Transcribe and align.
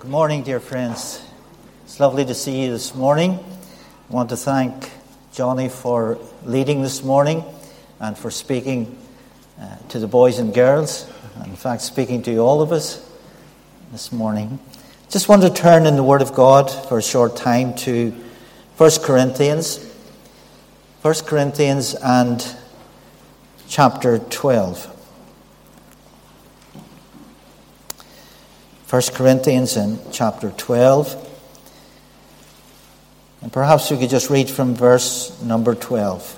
Good 0.00 0.10
morning, 0.10 0.44
dear 0.44 0.60
friends. 0.60 1.22
It's 1.84 2.00
lovely 2.00 2.24
to 2.24 2.32
see 2.32 2.62
you 2.62 2.70
this 2.70 2.94
morning. 2.94 3.32
I 3.32 4.12
want 4.14 4.30
to 4.30 4.36
thank 4.38 4.90
Johnny 5.30 5.68
for 5.68 6.16
leading 6.42 6.80
this 6.80 7.04
morning 7.04 7.44
and 8.00 8.16
for 8.16 8.30
speaking 8.30 8.96
uh, 9.60 9.76
to 9.90 9.98
the 9.98 10.06
boys 10.06 10.38
and 10.38 10.54
girls, 10.54 11.06
and 11.34 11.48
in 11.48 11.54
fact, 11.54 11.82
speaking 11.82 12.22
to 12.22 12.38
all 12.38 12.62
of 12.62 12.72
us 12.72 13.06
this 13.92 14.10
morning. 14.10 14.58
Just 15.10 15.28
want 15.28 15.42
to 15.42 15.50
turn 15.50 15.84
in 15.84 15.96
the 15.96 16.02
Word 16.02 16.22
of 16.22 16.32
God 16.32 16.70
for 16.70 16.96
a 16.96 17.02
short 17.02 17.36
time 17.36 17.74
to 17.84 18.12
1 18.78 18.90
Corinthians. 19.02 19.86
1 21.02 21.14
Corinthians 21.26 21.94
and 21.94 22.56
chapter 23.68 24.18
12. 24.18 24.99
1 28.90 29.02
Corinthians 29.14 29.76
in 29.76 30.00
chapter 30.10 30.50
12. 30.50 31.14
And 33.40 33.52
perhaps 33.52 33.88
we 33.88 33.98
could 33.98 34.10
just 34.10 34.30
read 34.30 34.50
from 34.50 34.74
verse 34.74 35.40
number 35.42 35.76
12. 35.76 36.36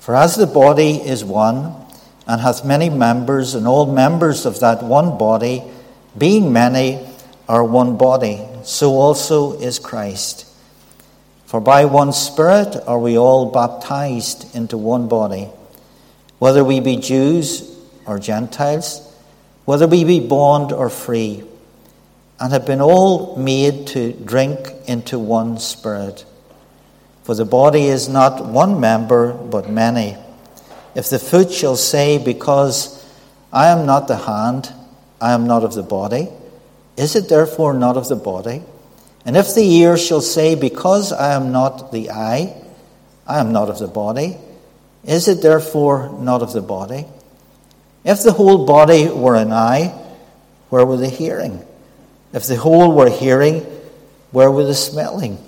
For 0.00 0.16
as 0.16 0.34
the 0.34 0.48
body 0.48 0.96
is 0.96 1.24
one, 1.24 1.76
and 2.26 2.40
hath 2.40 2.64
many 2.64 2.90
members, 2.90 3.54
and 3.54 3.68
all 3.68 3.86
members 3.86 4.46
of 4.46 4.58
that 4.58 4.82
one 4.82 5.16
body, 5.16 5.62
being 6.18 6.52
many, 6.52 7.06
are 7.48 7.62
one 7.62 7.96
body, 7.96 8.44
so 8.64 8.94
also 8.94 9.60
is 9.60 9.78
Christ. 9.78 10.45
For 11.56 11.60
by 11.62 11.86
one 11.86 12.12
Spirit 12.12 12.76
are 12.86 12.98
we 12.98 13.16
all 13.16 13.46
baptized 13.50 14.54
into 14.54 14.76
one 14.76 15.08
body, 15.08 15.48
whether 16.38 16.62
we 16.62 16.80
be 16.80 16.96
Jews 16.96 17.74
or 18.04 18.18
Gentiles, 18.18 19.00
whether 19.64 19.86
we 19.86 20.04
be 20.04 20.20
bond 20.20 20.70
or 20.70 20.90
free, 20.90 21.44
and 22.38 22.52
have 22.52 22.66
been 22.66 22.82
all 22.82 23.36
made 23.36 23.86
to 23.86 24.12
drink 24.12 24.70
into 24.86 25.18
one 25.18 25.58
Spirit. 25.58 26.26
For 27.22 27.34
the 27.34 27.46
body 27.46 27.86
is 27.86 28.06
not 28.06 28.44
one 28.44 28.78
member, 28.78 29.32
but 29.32 29.70
many. 29.70 30.18
If 30.94 31.08
the 31.08 31.18
foot 31.18 31.50
shall 31.50 31.76
say, 31.76 32.18
Because 32.18 33.02
I 33.50 33.68
am 33.68 33.86
not 33.86 34.08
the 34.08 34.18
hand, 34.18 34.74
I 35.22 35.32
am 35.32 35.46
not 35.46 35.64
of 35.64 35.72
the 35.72 35.82
body, 35.82 36.28
is 36.98 37.16
it 37.16 37.30
therefore 37.30 37.72
not 37.72 37.96
of 37.96 38.08
the 38.08 38.16
body? 38.16 38.62
And 39.26 39.36
if 39.36 39.54
the 39.56 39.64
ear 39.64 39.98
shall 39.98 40.20
say, 40.20 40.54
Because 40.54 41.12
I 41.12 41.34
am 41.34 41.50
not 41.50 41.90
the 41.90 42.10
eye, 42.10 42.54
I 43.26 43.40
am 43.40 43.52
not 43.52 43.68
of 43.68 43.80
the 43.80 43.88
body, 43.88 44.36
is 45.04 45.26
it 45.26 45.42
therefore 45.42 46.16
not 46.20 46.42
of 46.42 46.52
the 46.52 46.62
body? 46.62 47.06
If 48.04 48.22
the 48.22 48.32
whole 48.32 48.66
body 48.66 49.08
were 49.08 49.34
an 49.34 49.52
eye, 49.52 49.88
where 50.70 50.86
were 50.86 50.96
the 50.96 51.08
hearing? 51.08 51.64
If 52.32 52.46
the 52.46 52.56
whole 52.56 52.92
were 52.92 53.10
hearing, 53.10 53.62
where 54.30 54.50
were 54.50 54.64
the 54.64 54.74
smelling? 54.74 55.38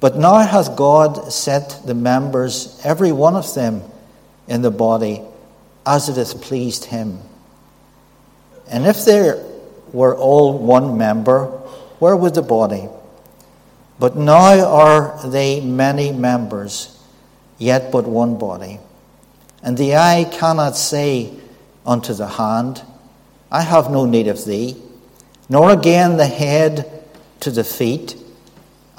But 0.00 0.16
now 0.16 0.38
hath 0.38 0.76
God 0.76 1.30
set 1.30 1.82
the 1.84 1.94
members, 1.94 2.80
every 2.84 3.12
one 3.12 3.36
of 3.36 3.52
them, 3.54 3.82
in 4.48 4.62
the 4.62 4.70
body, 4.70 5.22
as 5.86 6.08
it 6.08 6.16
hath 6.16 6.40
pleased 6.40 6.86
him. 6.86 7.20
And 8.68 8.86
if 8.86 9.04
there 9.04 9.44
were 9.92 10.16
all 10.16 10.58
one 10.58 10.96
member, 10.96 11.60
where 12.04 12.14
was 12.14 12.32
the 12.32 12.42
body? 12.42 12.86
But 13.98 14.14
now 14.14 14.60
are 14.68 15.26
they 15.26 15.62
many 15.62 16.12
members, 16.12 17.02
yet 17.56 17.90
but 17.90 18.04
one 18.06 18.36
body. 18.36 18.78
And 19.62 19.78
the 19.78 19.96
eye 19.96 20.28
cannot 20.30 20.76
say 20.76 21.32
unto 21.86 22.12
the 22.12 22.26
hand, 22.26 22.82
I 23.50 23.62
have 23.62 23.90
no 23.90 24.04
need 24.04 24.28
of 24.28 24.44
thee, 24.44 24.76
nor 25.48 25.70
again 25.70 26.18
the 26.18 26.26
head 26.26 27.06
to 27.40 27.50
the 27.50 27.64
feet, 27.64 28.16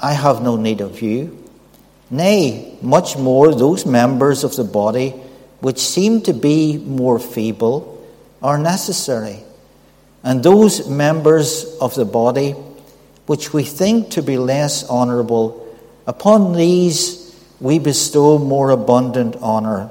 I 0.00 0.12
have 0.12 0.42
no 0.42 0.56
need 0.56 0.80
of 0.80 1.00
you. 1.00 1.48
Nay, 2.10 2.76
much 2.82 3.16
more 3.16 3.54
those 3.54 3.86
members 3.86 4.42
of 4.42 4.56
the 4.56 4.64
body 4.64 5.10
which 5.60 5.78
seem 5.78 6.22
to 6.22 6.32
be 6.32 6.76
more 6.78 7.20
feeble 7.20 8.04
are 8.42 8.58
necessary. 8.58 9.44
And 10.24 10.42
those 10.42 10.88
members 10.88 11.76
of 11.80 11.94
the 11.94 12.04
body 12.04 12.56
which 13.26 13.52
we 13.52 13.64
think 13.64 14.10
to 14.10 14.22
be 14.22 14.38
less 14.38 14.88
honourable, 14.88 15.66
upon 16.06 16.52
these 16.52 17.34
we 17.60 17.78
bestow 17.78 18.38
more 18.38 18.70
abundant 18.70 19.36
honour, 19.36 19.90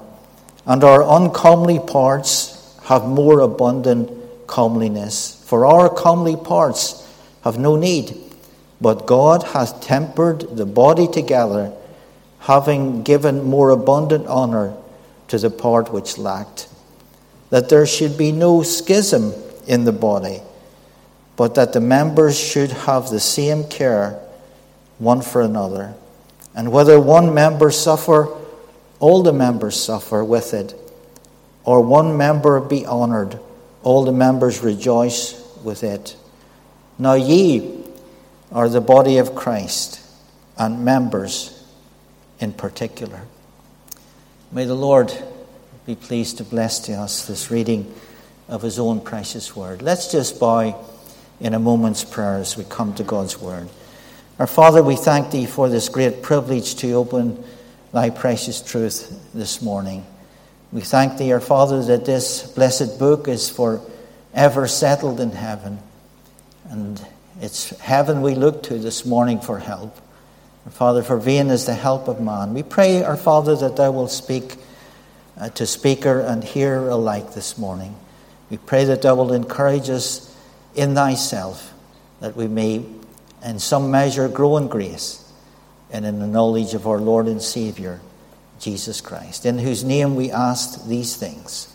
and 0.66 0.84
our 0.84 1.04
uncomely 1.04 1.80
parts 1.80 2.78
have 2.86 3.06
more 3.06 3.42
abundant 3.42 4.10
comeliness. 4.48 5.44
For 5.46 5.66
our 5.66 5.90
comely 5.90 6.36
parts 6.36 7.08
have 7.44 7.58
no 7.58 7.76
need, 7.76 8.16
but 8.80 9.06
God 9.06 9.44
hath 9.44 9.82
tempered 9.82 10.56
the 10.56 10.66
body 10.66 11.08
together, 11.08 11.74
having 12.40 13.04
given 13.04 13.44
more 13.44 13.72
abundant 13.72 14.28
honour 14.28 14.76
to 15.28 15.38
the 15.38 15.50
part 15.50 15.92
which 15.92 16.18
lacked, 16.18 16.68
that 17.50 17.70
there 17.70 17.86
should 17.86 18.18
be 18.18 18.32
no 18.32 18.64
schism 18.64 19.34
in 19.68 19.84
the 19.84 19.92
body 19.92 20.42
but 21.38 21.56
that 21.56 21.74
the 21.74 21.82
members 21.82 22.40
should 22.40 22.72
have 22.72 23.10
the 23.10 23.20
same 23.20 23.64
care 23.66 24.20
one 24.98 25.22
for 25.22 25.42
another. 25.42 25.94
And 26.56 26.72
whether 26.72 27.00
one 27.00 27.34
member 27.34 27.72
suffer, 27.72 28.30
all 29.00 29.24
the 29.24 29.34
members 29.34 29.82
suffer 29.82 30.24
with 30.24 30.54
it, 30.54 30.74
or 31.66 31.82
one 31.82 32.16
member 32.16 32.60
be 32.62 32.86
honored, 32.86 33.40
all 33.84 34.06
the 34.06 34.14
members 34.14 34.62
rejoice 34.62 35.42
with 35.64 35.84
it. 35.84 36.16
Now 36.98 37.16
ye 37.16 37.84
are 38.52 38.70
the 38.70 38.82
body 38.82 39.18
of 39.18 39.36
Christ, 39.36 40.00
and 40.58 40.86
members 40.86 41.64
in 42.40 42.54
particular. 42.54 43.22
May 44.52 44.66
the 44.66 44.76
Lord 44.76 45.12
be 45.86 45.96
pleased 45.96 46.38
to 46.38 46.44
bless 46.44 46.80
to 46.82 46.94
us 46.94 47.28
this 47.28 47.52
reading 47.52 47.94
of 48.48 48.62
his 48.62 48.80
own 48.80 49.02
precious 49.02 49.56
word. 49.56 49.82
Let's 49.82 50.12
just 50.12 50.40
bow 50.40 50.74
in 51.40 51.54
a 51.54 51.60
moment's 51.60 52.04
prayer 52.04 52.36
as 52.36 52.58
we 52.58 52.64
come 52.64 52.94
to 52.96 53.04
God's 53.04 53.40
Word. 53.40 53.70
Our 54.40 54.48
Father, 54.48 54.84
we 54.84 54.96
thank 54.96 55.32
Thee 55.32 55.46
for 55.46 55.70
this 55.70 55.90
great 55.90 56.22
privilege 56.22 56.76
to 56.76 56.92
open 56.94 57.44
Thy 57.94 58.10
precious 58.10 58.62
truth 58.62 59.18
this 59.34 59.62
morning. 59.62 60.06
We 60.72 60.82
thank 60.82 61.18
Thee, 61.18 61.32
our 61.32 61.40
Father, 61.40 61.82
that 61.84 62.06
this 62.06 62.44
blessed 62.52 63.00
book 63.00 63.28
is 63.28 63.50
for 63.50 63.82
ever 64.34 64.68
settled 64.68 65.20
in 65.20 65.32
heaven. 65.32 65.80
And 66.70 67.02
it's 67.40 67.70
heaven 67.80 68.22
we 68.22 68.36
look 68.36 68.64
to 68.64 68.78
this 68.78 69.06
morning 69.06 69.40
for 69.40 69.60
help. 69.60 69.98
Our 70.66 70.72
Father, 70.72 71.04
for 71.04 71.18
vain 71.18 71.50
is 71.50 71.66
the 71.66 71.74
help 71.74 72.08
of 72.08 72.20
man. 72.20 72.54
We 72.54 72.64
pray, 72.64 73.04
our 73.04 73.16
Father, 73.16 73.56
that 73.56 73.78
Thou 73.78 73.92
will 73.92 74.08
speak 74.08 74.56
uh, 75.40 75.50
to 75.50 75.66
speaker 75.66 76.20
and 76.20 76.44
hearer 76.44 76.90
alike 76.90 77.34
this 77.34 77.58
morning. 77.58 77.96
We 78.50 78.58
pray 78.58 78.86
that 78.86 79.02
Thou 79.02 79.16
will 79.16 79.32
encourage 79.32 79.90
us 79.90 80.35
in 80.76 80.94
thyself, 80.94 81.74
that 82.20 82.36
we 82.36 82.48
may, 82.48 82.86
in 83.44 83.60
some 83.60 83.90
measure, 83.90 84.28
grow 84.28 84.58
in 84.58 84.68
grace 84.68 85.22
and 85.92 86.06
in 86.06 86.20
the 86.20 86.28
knowledge 86.28 86.74
of 86.74 86.88
our 86.88 87.00
Lord 87.00 87.28
and 87.28 87.42
Savior, 87.42 88.02
Jesus 88.60 89.02
Christ, 89.02 89.46
in 89.46 89.58
whose 89.58 89.84
name 89.84 90.16
we 90.16 90.32
ask 90.32 90.86
these 90.88 91.16
things. 91.16 91.72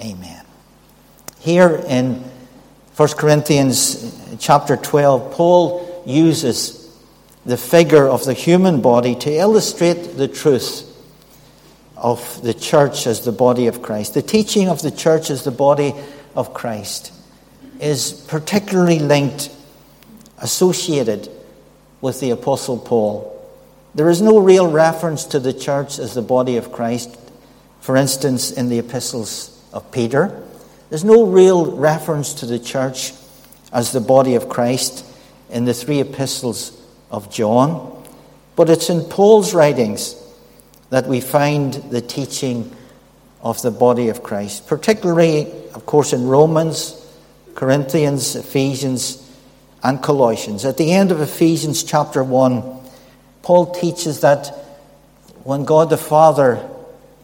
Amen. 0.00 0.44
Here 1.38 1.82
in 1.86 2.24
1 2.96 3.08
Corinthians 3.10 4.36
chapter 4.40 4.76
12, 4.76 5.32
Paul 5.32 6.02
uses 6.06 6.76
the 7.46 7.56
figure 7.56 8.06
of 8.06 8.24
the 8.24 8.34
human 8.34 8.80
body 8.80 9.14
to 9.14 9.32
illustrate 9.32 10.16
the 10.16 10.28
truth 10.28 10.86
of 11.96 12.42
the 12.42 12.54
church 12.54 13.06
as 13.06 13.24
the 13.24 13.32
body 13.32 13.66
of 13.66 13.82
Christ, 13.82 14.14
the 14.14 14.22
teaching 14.22 14.68
of 14.68 14.82
the 14.82 14.90
church 14.90 15.30
as 15.30 15.44
the 15.44 15.50
body 15.50 15.94
of 16.34 16.52
Christ 16.52 17.12
is 17.80 18.12
particularly 18.28 18.98
linked, 18.98 19.50
associated 20.38 21.28
with 22.00 22.20
the 22.20 22.30
Apostle 22.30 22.78
Paul. 22.78 23.26
There 23.94 24.08
is 24.08 24.22
no 24.22 24.38
real 24.38 24.70
reference 24.70 25.24
to 25.26 25.40
the 25.40 25.52
church 25.52 25.98
as 25.98 26.14
the 26.14 26.22
body 26.22 26.56
of 26.56 26.72
Christ, 26.72 27.18
for 27.80 27.96
instance, 27.96 28.52
in 28.52 28.68
the 28.68 28.78
epistles 28.78 29.62
of 29.72 29.90
Peter. 29.90 30.42
There's 30.90 31.04
no 31.04 31.24
real 31.26 31.76
reference 31.76 32.34
to 32.34 32.46
the 32.46 32.58
church 32.58 33.12
as 33.72 33.92
the 33.92 34.00
body 34.00 34.34
of 34.34 34.48
Christ 34.48 35.04
in 35.48 35.64
the 35.64 35.74
three 35.74 36.00
epistles 36.00 36.78
of 37.10 37.32
John. 37.32 38.04
But 38.56 38.70
it's 38.70 38.90
in 38.90 39.02
Paul's 39.02 39.54
writings 39.54 40.16
that 40.90 41.06
we 41.06 41.20
find 41.20 41.74
the 41.74 42.00
teaching 42.00 42.74
of 43.42 43.62
the 43.62 43.70
body 43.70 44.08
of 44.08 44.22
Christ, 44.22 44.66
particularly, 44.66 45.50
of 45.74 45.86
course, 45.86 46.12
in 46.12 46.26
Romans 46.26 46.99
Corinthians, 47.54 48.36
Ephesians, 48.36 49.26
and 49.82 50.02
Colossians. 50.02 50.64
At 50.64 50.76
the 50.76 50.92
end 50.92 51.10
of 51.10 51.20
Ephesians 51.20 51.82
chapter 51.82 52.22
1, 52.22 52.80
Paul 53.42 53.72
teaches 53.72 54.20
that 54.20 54.48
when 55.44 55.64
God 55.64 55.90
the 55.90 55.96
Father 55.96 56.66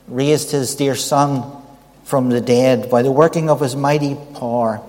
raised 0.08 0.50
his 0.50 0.75
dear 0.75 0.94
Son 0.94 1.44
from 2.05 2.31
the 2.31 2.40
dead 2.40 2.90
by 2.90 3.02
the 3.02 3.12
working 3.12 3.50
of 3.50 3.61
his 3.61 3.76
mighty 3.76 4.17
power, 4.34 4.81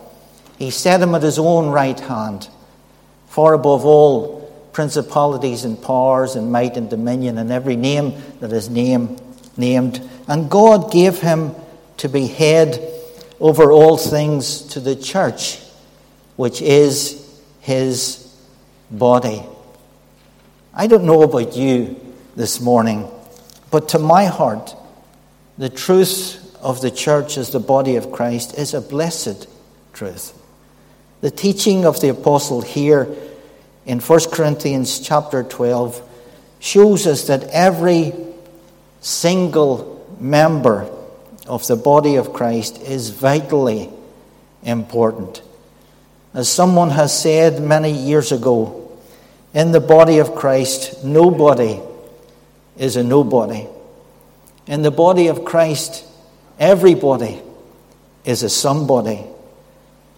he 0.57 0.71
set 0.71 1.01
him 1.01 1.13
at 1.15 1.23
his 1.23 1.37
own 1.37 1.67
right 1.69 1.99
hand, 1.99 2.47
far 3.27 3.53
above 3.53 3.85
all 3.85 4.37
principalities 4.71 5.65
and 5.65 5.81
powers 5.81 6.35
and 6.35 6.51
might 6.51 6.77
and 6.77 6.89
dominion 6.89 7.37
and 7.37 7.51
every 7.51 7.75
name 7.75 8.13
that 8.39 8.53
is 8.53 8.69
name, 8.69 9.17
named. 9.57 10.07
And 10.27 10.49
God 10.49 10.91
gave 10.91 11.19
him 11.19 11.55
to 11.97 12.07
be 12.07 12.27
head 12.27 12.96
over 13.39 13.71
all 13.71 13.97
things 13.97 14.61
to 14.61 14.79
the 14.79 14.95
church, 14.95 15.59
which 16.35 16.61
is 16.61 17.41
his 17.61 18.35
body. 18.89 19.43
I 20.73 20.87
don't 20.87 21.05
know 21.05 21.23
about 21.23 21.55
you 21.55 21.99
this 22.35 22.59
morning, 22.59 23.09
but 23.71 23.89
to 23.89 23.99
my 23.99 24.25
heart, 24.25 24.75
the 25.57 25.69
truth 25.69 26.55
of 26.61 26.81
the 26.81 26.91
church 26.91 27.37
as 27.37 27.51
the 27.51 27.59
body 27.59 27.95
of 27.95 28.11
Christ 28.11 28.57
is 28.57 28.73
a 28.73 28.81
blessed 28.81 29.47
truth. 29.93 30.33
The 31.21 31.31
teaching 31.31 31.85
of 31.85 31.99
the 31.99 32.09
apostle 32.09 32.61
here 32.61 33.07
in 33.85 33.99
1 33.99 34.19
Corinthians 34.31 34.99
chapter 34.99 35.43
12 35.43 36.01
shows 36.59 37.07
us 37.07 37.27
that 37.27 37.43
every 37.45 38.13
single 39.01 40.05
member 40.19 40.91
of 41.47 41.65
the 41.67 41.75
body 41.75 42.15
of 42.15 42.33
Christ 42.33 42.81
is 42.81 43.09
vitally 43.09 43.89
important. 44.63 45.41
As 46.33 46.49
someone 46.49 46.91
has 46.91 47.17
said 47.17 47.61
many 47.61 47.91
years 47.91 48.31
ago, 48.31 48.91
in 49.53 49.71
the 49.71 49.79
body 49.79 50.19
of 50.19 50.35
Christ, 50.35 51.03
nobody 51.03 51.79
is 52.77 52.95
a 52.95 53.03
nobody. 53.03 53.65
In 54.67 54.81
the 54.81 54.91
body 54.91 55.27
of 55.27 55.45
Christ, 55.45 56.05
everybody 56.59 57.41
is 58.25 58.43
a 58.43 58.49
somebody. 58.49 59.23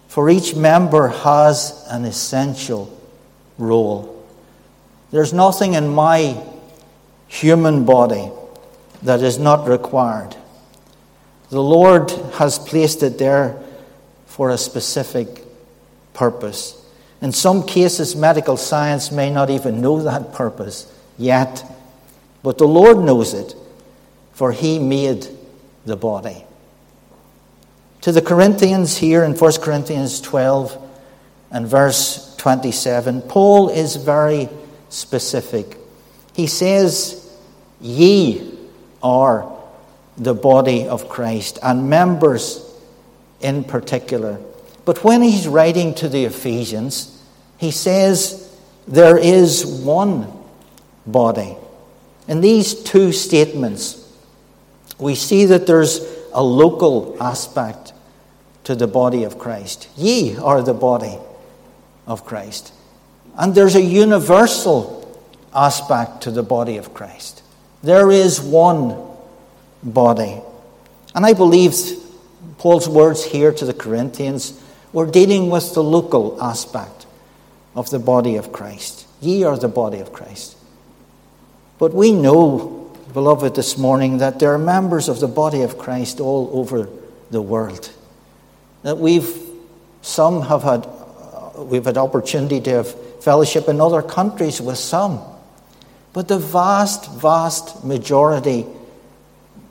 For 0.08 0.28
each 0.28 0.56
member 0.56 1.08
has 1.08 1.86
an 1.88 2.04
essential 2.04 2.94
role. 3.56 4.26
There's 5.10 5.32
nothing 5.32 5.74
in 5.74 5.88
my 5.88 6.42
human 7.28 7.84
body 7.84 8.30
that 9.02 9.22
is 9.22 9.38
not 9.38 9.68
required. 9.68 10.36
The 11.50 11.62
Lord 11.62 12.10
has 12.34 12.58
placed 12.58 13.02
it 13.02 13.18
there 13.18 13.60
for 14.26 14.50
a 14.50 14.58
specific 14.58 15.44
purpose. 16.14 16.76
In 17.20 17.32
some 17.32 17.66
cases, 17.66 18.16
medical 18.16 18.56
science 18.56 19.10
may 19.10 19.30
not 19.30 19.50
even 19.50 19.80
know 19.80 20.02
that 20.02 20.32
purpose 20.32 20.90
yet, 21.18 21.64
but 22.42 22.56
the 22.56 22.68
Lord 22.68 22.98
knows 22.98 23.34
it, 23.34 23.54
for 24.32 24.52
He 24.52 24.78
made 24.78 25.26
the 25.84 25.96
body. 25.96 26.44
To 28.02 28.12
the 28.12 28.22
Corinthians 28.22 28.96
here 28.96 29.24
in 29.24 29.34
1 29.34 29.52
Corinthians 29.60 30.20
12 30.20 30.90
and 31.50 31.66
verse 31.66 32.34
27, 32.36 33.22
Paul 33.22 33.68
is 33.68 33.96
very 33.96 34.48
specific. 34.88 35.76
He 36.32 36.46
says, 36.46 37.36
Ye 37.80 38.56
are 39.02 39.59
the 40.20 40.34
body 40.34 40.86
of 40.86 41.08
Christ, 41.08 41.58
and 41.62 41.88
members 41.88 42.62
in 43.40 43.64
particular. 43.64 44.38
But 44.84 45.02
when 45.02 45.22
he's 45.22 45.48
writing 45.48 45.94
to 45.94 46.08
the 46.08 46.26
Ephesians, 46.26 47.22
he 47.56 47.70
says 47.70 48.54
there 48.86 49.16
is 49.16 49.64
one 49.64 50.30
body. 51.06 51.56
In 52.28 52.42
these 52.42 52.74
two 52.74 53.12
statements, 53.12 53.96
we 54.98 55.14
see 55.14 55.46
that 55.46 55.66
there's 55.66 56.00
a 56.34 56.42
local 56.42 57.16
aspect 57.18 57.94
to 58.64 58.74
the 58.74 58.86
body 58.86 59.24
of 59.24 59.38
Christ. 59.38 59.88
Ye 59.96 60.36
are 60.36 60.60
the 60.60 60.74
body 60.74 61.16
of 62.06 62.26
Christ. 62.26 62.74
And 63.38 63.54
there's 63.54 63.74
a 63.74 63.82
universal 63.82 64.98
aspect 65.54 66.22
to 66.22 66.30
the 66.30 66.42
body 66.42 66.76
of 66.76 66.92
Christ. 66.92 67.42
There 67.82 68.10
is 68.10 68.40
one 68.40 69.09
body. 69.82 70.40
And 71.14 71.26
I 71.26 71.32
believe 71.32 71.74
Paul's 72.58 72.88
words 72.88 73.24
here 73.24 73.52
to 73.52 73.64
the 73.64 73.74
Corinthians 73.74 74.60
we're 74.92 75.06
dealing 75.06 75.50
with 75.50 75.74
the 75.74 75.84
local 75.84 76.42
aspect 76.42 77.06
of 77.76 77.90
the 77.90 77.98
body 77.98 78.36
of 78.36 78.52
Christ. 78.52 79.06
Ye 79.20 79.44
are 79.44 79.56
the 79.56 79.68
body 79.68 80.00
of 80.00 80.12
Christ. 80.12 80.56
But 81.78 81.94
we 81.94 82.12
know, 82.12 82.92
beloved, 83.12 83.54
this 83.54 83.78
morning 83.78 84.18
that 84.18 84.40
there 84.40 84.52
are 84.52 84.58
members 84.58 85.08
of 85.08 85.20
the 85.20 85.28
body 85.28 85.62
of 85.62 85.78
Christ 85.78 86.20
all 86.20 86.50
over 86.52 86.88
the 87.30 87.40
world. 87.40 87.90
That 88.82 88.98
we've, 88.98 89.30
some 90.02 90.42
have 90.42 90.64
had, 90.64 90.88
we've 91.56 91.84
had 91.84 91.96
opportunity 91.96 92.60
to 92.62 92.70
have 92.70 93.22
fellowship 93.22 93.68
in 93.68 93.80
other 93.80 94.02
countries 94.02 94.60
with 94.60 94.78
some. 94.78 95.20
But 96.12 96.26
the 96.26 96.38
vast, 96.38 97.12
vast 97.12 97.84
majority, 97.84 98.66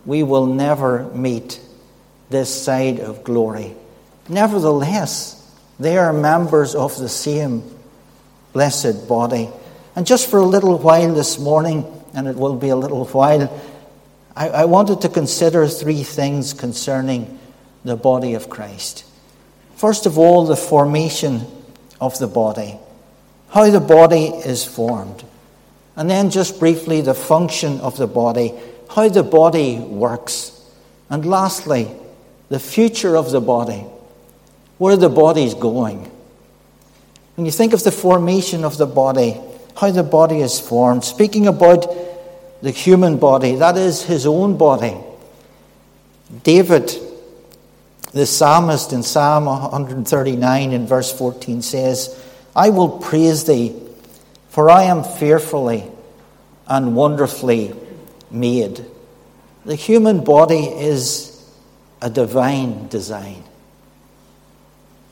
we 0.06 0.24
will 0.24 0.46
never 0.46 1.04
meet 1.14 1.60
this 2.30 2.64
side 2.64 3.00
of 3.00 3.24
glory. 3.24 3.76
Nevertheless, 4.28 5.36
they 5.80 5.98
are 5.98 6.14
members 6.14 6.76
of 6.76 6.98
the 6.98 7.10
same 7.10 7.64
blessed 8.54 9.08
body. 9.08 9.50
And 9.96 10.06
just 10.06 10.30
for 10.30 10.40
a 10.40 10.46
little 10.46 10.78
while 10.78 11.14
this 11.14 11.40
morning, 11.40 11.86
and 12.14 12.28
it 12.28 12.36
will 12.36 12.56
be 12.56 12.70
a 12.70 12.76
little 12.76 13.06
while, 13.06 13.52
I, 14.36 14.50
I 14.50 14.66
wanted 14.66 15.02
to 15.02 15.10
consider 15.10 15.68
three 15.68 16.04
things 16.04 16.54
concerning 16.54 17.40
the 17.84 17.96
body 17.96 18.34
of 18.34 18.50
Christ. 18.50 19.06
First 19.76 20.06
of 20.06 20.18
all, 20.18 20.46
the 20.46 20.56
formation 20.56 21.42
of 22.02 22.18
the 22.20 22.28
body, 22.28 22.78
how 23.50 23.70
the 23.70 23.80
body 23.80 24.26
is 24.28 24.64
formed. 24.64 25.24
And 25.96 26.10
then, 26.10 26.30
just 26.30 26.60
briefly, 26.60 27.02
the 27.02 27.14
function 27.14 27.80
of 27.82 27.98
the 27.98 28.08
body, 28.08 28.54
how 28.90 29.08
the 29.08 29.24
body 29.24 29.78
works. 29.78 30.56
And 31.10 31.26
lastly, 31.26 31.90
the 32.50 32.60
future 32.60 33.16
of 33.16 33.32
the 33.32 33.42
body 33.42 33.86
where 34.78 34.98
the 34.98 35.10
body 35.10 35.44
is 35.44 35.54
going. 35.54 36.10
When 37.36 37.46
you 37.46 37.52
think 37.52 37.74
of 37.74 37.84
the 37.84 37.92
formation 37.92 38.64
of 38.64 38.78
the 38.78 38.86
body, 38.86 39.40
how 39.78 39.92
the 39.92 40.04
body 40.04 40.40
is 40.40 40.60
formed, 40.60 41.04
speaking 41.04 41.48
about 41.48 41.88
the 42.62 42.72
human 42.72 43.18
body, 43.18 43.56
that 43.56 43.78
is 43.78 44.04
his 44.04 44.26
own 44.26 44.58
body. 44.58 44.98
David, 46.44 46.92
the 48.12 48.26
psalmist 48.26 48.92
in 48.92 49.04
Psalm 49.04 49.46
139 49.46 50.72
in 50.72 50.88
verse 50.88 51.12
14 51.18 51.62
says, 51.62 52.26
I 52.56 52.70
will 52.70 53.00
praise 53.00 53.46
thee, 53.46 53.76
for 54.50 54.70
I 54.70 54.84
am 54.84 55.04
fearfully 55.04 55.86
and 56.68 56.96
wonderfully 56.96 57.74
made. 58.32 58.86
The 59.66 59.76
human 59.76 60.24
body 60.24 60.66
is 60.66 61.30
a 62.02 62.10
divine 62.10 62.88
design. 62.88 63.44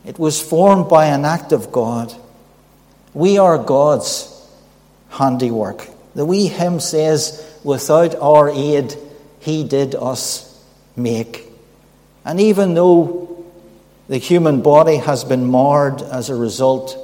It 0.05 0.17
was 0.17 0.41
formed 0.41 0.87
by 0.87 1.07
an 1.07 1.25
act 1.25 1.51
of 1.51 1.71
God. 1.71 2.13
We 3.13 3.37
are 3.37 3.57
God's 3.57 4.33
handiwork. 5.09 5.87
The 6.15 6.25
wee 6.25 6.47
hymn 6.47 6.79
says, 6.79 7.43
Without 7.63 8.15
our 8.15 8.49
aid, 8.49 8.95
He 9.39 9.63
did 9.63 9.95
us 9.95 10.63
make. 10.95 11.45
And 12.23 12.39
even 12.39 12.73
though 12.73 13.45
the 14.07 14.17
human 14.17 14.61
body 14.61 14.97
has 14.97 15.23
been 15.23 15.45
marred 15.45 16.01
as 16.01 16.29
a 16.29 16.35
result 16.35 16.97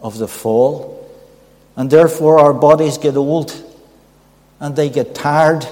of 0.00 0.18
the 0.18 0.28
fall, 0.28 1.08
and 1.76 1.90
therefore 1.90 2.38
our 2.38 2.52
bodies 2.52 2.98
get 2.98 3.16
old, 3.16 3.52
and 4.64 4.74
they 4.76 4.88
get 4.88 5.14
tired, 5.14 5.68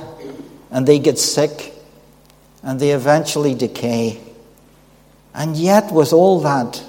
and 0.71 0.87
they 0.87 0.99
get 0.99 1.19
sick, 1.19 1.73
and 2.63 2.79
they 2.79 2.91
eventually 2.91 3.55
decay. 3.55 4.21
And 5.33 5.57
yet, 5.57 5.91
with 5.91 6.13
all 6.13 6.41
that, 6.41 6.83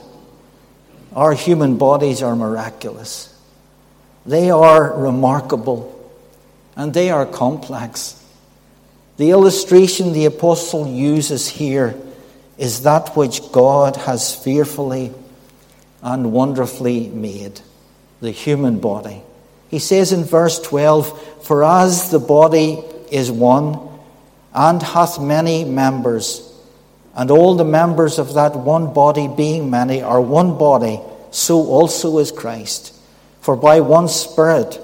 our 1.15 1.31
human 1.31 1.77
bodies 1.77 2.21
are 2.21 2.35
miraculous. 2.35 3.33
They 4.25 4.51
are 4.51 4.93
remarkable 4.99 5.89
and 6.75 6.93
they 6.93 7.09
are 7.09 7.25
complex. 7.25 8.21
The 9.15 9.29
illustration 9.29 10.11
the 10.11 10.25
apostle 10.25 10.85
uses 10.85 11.47
here 11.47 11.95
is 12.57 12.83
that 12.83 13.15
which 13.15 13.49
God 13.53 13.95
has 13.95 14.35
fearfully 14.35 15.13
and 16.01 16.33
wonderfully 16.33 17.07
made 17.07 17.61
the 18.19 18.31
human 18.31 18.79
body. 18.79 19.21
He 19.73 19.79
says 19.79 20.13
in 20.13 20.23
verse 20.23 20.59
12, 20.59 21.45
For 21.45 21.63
as 21.63 22.11
the 22.11 22.19
body 22.19 22.83
is 23.09 23.31
one 23.31 23.79
and 24.53 24.79
hath 24.79 25.19
many 25.19 25.63
members, 25.65 26.47
and 27.15 27.31
all 27.31 27.55
the 27.55 27.65
members 27.65 28.19
of 28.19 28.35
that 28.35 28.55
one 28.55 28.93
body, 28.93 29.27
being 29.27 29.71
many, 29.71 30.03
are 30.03 30.21
one 30.21 30.59
body, 30.59 30.99
so 31.31 31.55
also 31.55 32.19
is 32.19 32.31
Christ. 32.31 32.93
For 33.41 33.55
by 33.55 33.79
one 33.79 34.09
Spirit 34.09 34.79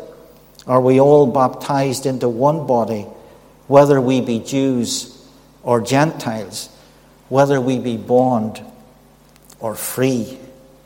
are 0.65 0.81
we 0.81 0.99
all 0.99 1.27
baptized 1.27 2.07
into 2.07 2.27
one 2.27 2.65
body, 2.65 3.03
whether 3.67 4.01
we 4.01 4.21
be 4.21 4.39
Jews 4.39 5.23
or 5.61 5.81
Gentiles, 5.81 6.67
whether 7.27 7.61
we 7.61 7.77
be 7.77 7.95
bond 7.95 8.59
or 9.59 9.75
free. 9.75 10.39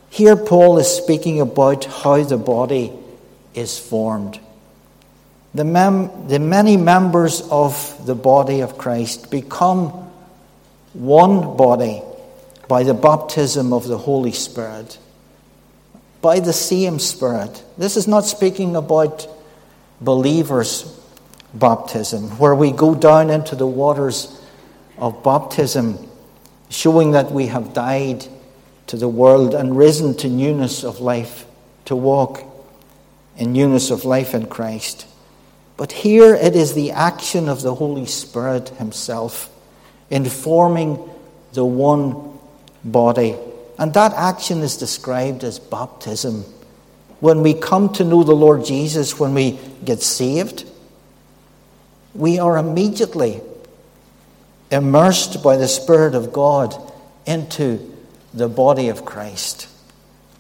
Here, 0.10 0.36
Paul 0.36 0.78
is 0.80 0.90
speaking 0.90 1.40
about 1.40 1.86
how 1.86 2.22
the 2.22 2.36
body 2.36 2.92
is 3.54 3.78
formed. 3.78 4.40
The, 5.54 5.64
mem- 5.64 6.28
the 6.28 6.40
many 6.40 6.78
members 6.78 7.42
of 7.50 8.06
the 8.06 8.16
body 8.16 8.62
of 8.62 8.78
Christ 8.78 9.30
become 9.30 9.90
one 10.94 11.58
body 11.58 12.02
by 12.68 12.84
the 12.84 12.94
baptism 12.94 13.72
of 13.74 13.88
the 13.88 13.98
Holy 13.98 14.32
Spirit, 14.32 14.98
by 16.22 16.40
the 16.40 16.54
same 16.54 16.98
Spirit. 16.98 17.64
This 17.78 17.98
is 17.98 18.08
not 18.08 18.26
speaking 18.26 18.76
about 18.76 19.28
believers' 20.02 21.00
baptism, 21.54 22.30
where 22.40 22.56
we 22.56 22.72
go 22.72 22.96
down 22.96 23.30
into 23.30 23.56
the 23.56 23.68
waters 23.68 24.42
of 24.98 25.24
baptism, 25.24 26.00
showing 26.70 27.12
that 27.12 27.32
we 27.32 27.48
have 27.48 27.74
died 27.74 28.26
to 28.88 28.98
the 28.98 29.08
world 29.08 29.54
and 29.54 29.78
risen 29.78 30.16
to 30.18 30.30
newness 30.30 30.84
of 30.84 31.00
life, 31.00 31.46
to 31.86 31.96
walk 31.96 32.44
in 33.38 33.54
newness 33.54 33.92
of 33.92 34.06
life 34.06 34.34
in 34.34 34.48
Christ. 34.48 35.08
But 35.78 35.92
here 35.92 36.36
it 36.36 36.56
is 36.56 36.74
the 36.74 36.92
action 36.92 37.50
of 37.50 37.62
the 37.62 37.76
Holy 37.76 38.06
Spirit 38.06 38.70
Himself 38.70 39.50
in 40.10 40.26
forming 40.26 40.98
the 41.54 41.66
one 41.66 42.38
body. 42.84 43.36
And 43.80 43.94
that 43.94 44.14
action 44.14 44.60
is 44.60 44.78
described 44.78 45.44
as 45.44 45.60
baptism 45.60 46.46
when 47.24 47.42
we 47.42 47.54
come 47.54 47.88
to 47.94 48.04
know 48.04 48.22
the 48.26 48.36
Lord 48.36 48.66
Jesus, 48.66 49.18
when 49.18 49.34
we 49.34 49.58
get 49.86 50.02
saved, 50.02 50.70
we 52.14 52.38
are 52.38 52.58
immediately 52.58 53.40
immersed 54.70 55.42
by 55.42 55.56
the 55.56 55.70
Spirit 55.70 56.16
of 56.16 56.34
God 56.34 56.76
into 57.26 57.96
the 58.34 58.50
body 58.50 58.90
of 58.90 59.06
Christ. 59.06 59.70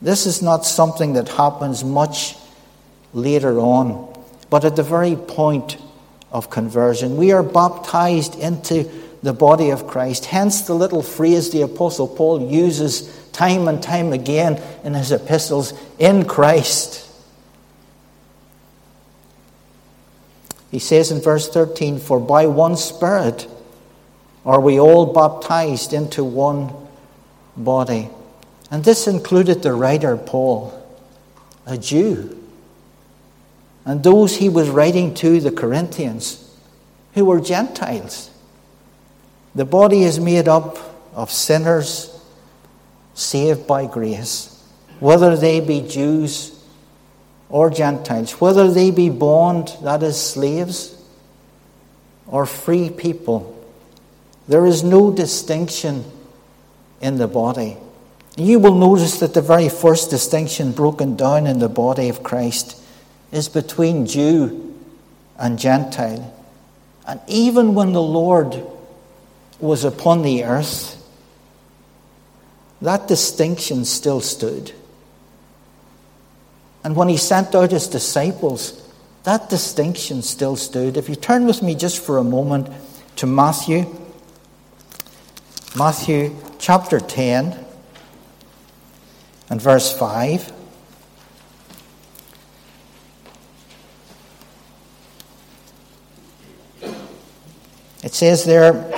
This 0.01 0.25
is 0.25 0.41
not 0.41 0.65
something 0.65 1.13
that 1.13 1.29
happens 1.29 1.85
much 1.85 2.35
later 3.13 3.59
on, 3.59 4.13
but 4.49 4.65
at 4.65 4.75
the 4.75 4.83
very 4.83 5.15
point 5.15 5.77
of 6.31 6.49
conversion. 6.49 7.15
We 7.15 7.31
are 7.31 7.43
baptized 7.43 8.35
into 8.35 8.89
the 9.21 9.33
body 9.33 9.69
of 9.69 9.87
Christ. 9.87 10.25
Hence, 10.25 10.63
the 10.63 10.73
little 10.73 11.03
phrase 11.03 11.51
the 11.51 11.61
Apostle 11.61 12.07
Paul 12.07 12.51
uses 12.51 13.07
time 13.31 13.67
and 13.67 13.81
time 13.81 14.11
again 14.11 14.61
in 14.83 14.95
his 14.95 15.11
epistles 15.11 15.73
in 15.99 16.25
Christ. 16.25 17.09
He 20.71 20.79
says 20.79 21.11
in 21.11 21.21
verse 21.21 21.47
13, 21.47 21.99
For 21.99 22.19
by 22.19 22.47
one 22.47 22.75
Spirit 22.75 23.47
are 24.43 24.59
we 24.59 24.79
all 24.79 25.13
baptized 25.13 25.93
into 25.93 26.23
one 26.23 26.73
body. 27.55 28.09
And 28.71 28.83
this 28.83 29.07
included 29.07 29.61
the 29.61 29.73
writer 29.73 30.17
Paul, 30.17 30.73
a 31.67 31.77
Jew, 31.77 32.42
and 33.85 34.03
those 34.03 34.37
he 34.37 34.49
was 34.49 34.69
writing 34.69 35.13
to, 35.15 35.39
the 35.39 35.51
Corinthians, 35.51 36.49
who 37.13 37.25
were 37.25 37.41
Gentiles. 37.41 38.29
The 39.55 39.65
body 39.65 40.03
is 40.03 40.19
made 40.19 40.47
up 40.47 40.77
of 41.13 41.31
sinners 41.31 42.09
saved 43.13 43.67
by 43.67 43.85
grace, 43.85 44.63
whether 44.99 45.35
they 45.35 45.59
be 45.59 45.81
Jews 45.81 46.59
or 47.49 47.69
Gentiles, 47.69 48.41
whether 48.41 48.71
they 48.71 48.89
be 48.89 49.09
bond, 49.09 49.75
that 49.83 50.01
is, 50.01 50.19
slaves, 50.19 50.97
or 52.25 52.45
free 52.45 52.89
people. 52.89 53.49
There 54.47 54.65
is 54.65 54.83
no 54.83 55.11
distinction 55.11 56.03
in 56.99 57.17
the 57.17 57.27
body. 57.27 57.77
You 58.35 58.59
will 58.59 58.75
notice 58.75 59.19
that 59.19 59.35
the 59.35 59.41
very 59.41 59.69
first 59.69 60.09
distinction 60.09 60.71
broken 60.71 61.15
down 61.15 61.45
in 61.45 61.59
the 61.59 61.69
body 61.69 62.09
of 62.09 62.23
Christ 62.23 62.79
is 63.33 63.49
between 63.49 64.05
Jew 64.05 64.75
and 65.37 65.57
Gentile. 65.57 66.31
And 67.05 67.19
even 67.27 67.73
when 67.73 67.91
the 67.91 68.01
Lord 68.01 68.63
was 69.59 69.83
upon 69.83 70.21
the 70.21 70.43
earth, 70.45 71.03
that 72.79 73.07
distinction 73.07 73.85
still 73.85 74.21
stood. 74.21 74.71
And 76.83 76.95
when 76.95 77.09
he 77.09 77.17
sent 77.17 77.55
out 77.55 77.71
his 77.71 77.87
disciples, 77.87 78.79
that 79.23 79.49
distinction 79.49 80.21
still 80.21 80.55
stood. 80.55 80.95
If 80.95 81.09
you 81.09 81.15
turn 81.15 81.45
with 81.45 81.63
me 81.63 81.73
just 81.73 81.99
for 82.03 82.19
a 82.19 82.23
moment 82.23 82.69
to 83.15 83.25
Matthew, 83.25 83.85
Matthew 85.75 86.35
chapter 86.59 86.99
10 86.99 87.57
and 89.49 89.61
verse 89.61 89.91
5. 89.97 90.62
It 98.03 98.13
says 98.13 98.43
there, 98.43 98.91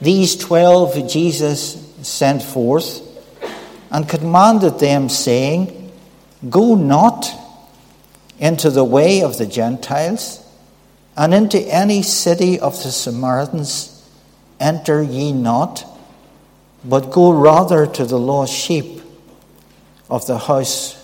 These 0.00 0.36
twelve 0.36 1.08
Jesus 1.08 1.84
sent 2.02 2.42
forth 2.42 3.02
and 3.90 4.08
commanded 4.08 4.78
them, 4.78 5.08
saying, 5.08 5.92
Go 6.48 6.74
not 6.74 7.30
into 8.38 8.70
the 8.70 8.84
way 8.84 9.22
of 9.22 9.38
the 9.38 9.46
Gentiles, 9.46 10.44
and 11.16 11.34
into 11.34 11.60
any 11.60 12.02
city 12.02 12.58
of 12.60 12.82
the 12.82 12.90
Samaritans 12.90 13.94
enter 14.60 15.02
ye 15.02 15.32
not, 15.32 15.84
but 16.84 17.10
go 17.10 17.32
rather 17.32 17.86
to 17.86 18.04
the 18.04 18.18
lost 18.18 18.54
sheep 18.54 19.02
of 20.08 20.26
the 20.26 20.38
house 20.38 20.94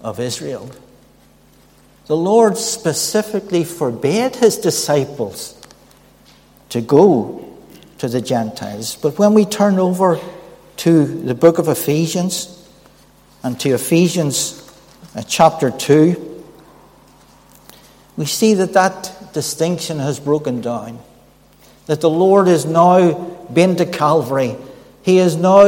of 0.00 0.20
Israel. 0.20 0.70
The 2.06 2.16
Lord 2.16 2.58
specifically 2.58 3.64
forbade 3.64 4.36
his 4.36 4.58
disciples 4.58 5.53
to 6.70 6.80
go 6.80 7.58
to 7.98 8.08
the 8.08 8.20
Gentiles. 8.20 8.96
But 8.96 9.18
when 9.18 9.34
we 9.34 9.44
turn 9.44 9.78
over 9.78 10.18
to 10.78 11.04
the 11.04 11.34
book 11.34 11.58
of 11.58 11.68
Ephesians 11.68 12.68
and 13.42 13.58
to 13.60 13.70
Ephesians 13.70 14.60
uh, 15.14 15.22
chapter 15.22 15.70
2, 15.70 16.44
we 18.16 18.26
see 18.26 18.54
that 18.54 18.72
that 18.74 19.32
distinction 19.32 19.98
has 19.98 20.20
broken 20.20 20.60
down. 20.60 20.98
That 21.86 22.00
the 22.00 22.10
Lord 22.10 22.46
has 22.46 22.64
now 22.64 23.12
been 23.52 23.76
to 23.76 23.86
Calvary. 23.86 24.56
He 25.02 25.18
is 25.18 25.36
now 25.36 25.64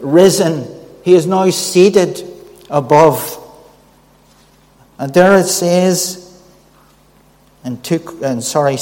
risen. 0.00 0.66
He 1.04 1.14
is 1.14 1.26
now 1.26 1.50
seated 1.50 2.22
above. 2.70 3.36
And 4.98 5.12
there 5.12 5.38
it 5.38 5.46
says 5.46 6.42
in 7.64 7.80
two, 7.82 8.20
and 8.22 8.42
sorry, 8.42 8.76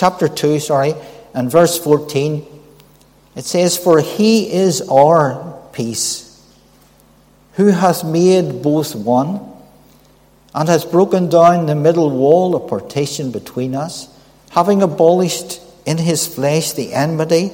chapter 0.00 0.28
2, 0.28 0.58
sorry, 0.60 0.94
and 1.34 1.50
verse 1.50 1.78
14, 1.78 2.46
it 3.36 3.44
says, 3.44 3.76
For 3.76 4.00
he 4.00 4.50
is 4.50 4.80
our 4.88 5.60
peace, 5.74 6.42
who 7.52 7.66
hath 7.66 8.02
made 8.02 8.62
both 8.62 8.94
one, 8.94 9.46
and 10.54 10.70
has 10.70 10.86
broken 10.86 11.28
down 11.28 11.66
the 11.66 11.74
middle 11.74 12.08
wall 12.08 12.56
of 12.56 12.70
partition 12.70 13.30
between 13.30 13.74
us, 13.74 14.08
having 14.52 14.80
abolished 14.80 15.60
in 15.84 15.98
his 15.98 16.26
flesh 16.26 16.72
the 16.72 16.94
enmity, 16.94 17.52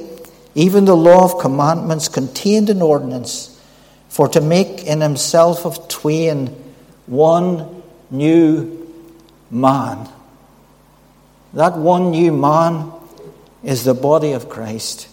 even 0.55 0.85
the 0.85 0.97
law 0.97 1.25
of 1.25 1.41
commandments 1.41 2.07
contained 2.07 2.71
in 2.71 2.81
ordinance, 2.81 3.61
for 4.09 4.29
to 4.29 4.41
make 4.41 4.85
in 4.85 5.01
himself 5.01 5.67
of 5.67 5.89
twain 5.89 6.47
one 7.07 7.83
new 8.09 8.89
man. 9.51 10.09
That 11.57 11.77
one 11.77 12.13
new 12.13 12.31
man 12.33 12.93
is 13.65 13.83
the 13.83 13.95
body 13.95 14.33
of 14.33 14.49
Christ 14.49 15.09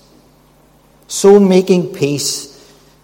so 1.14 1.40
making 1.40 1.94
peace, 1.94 2.50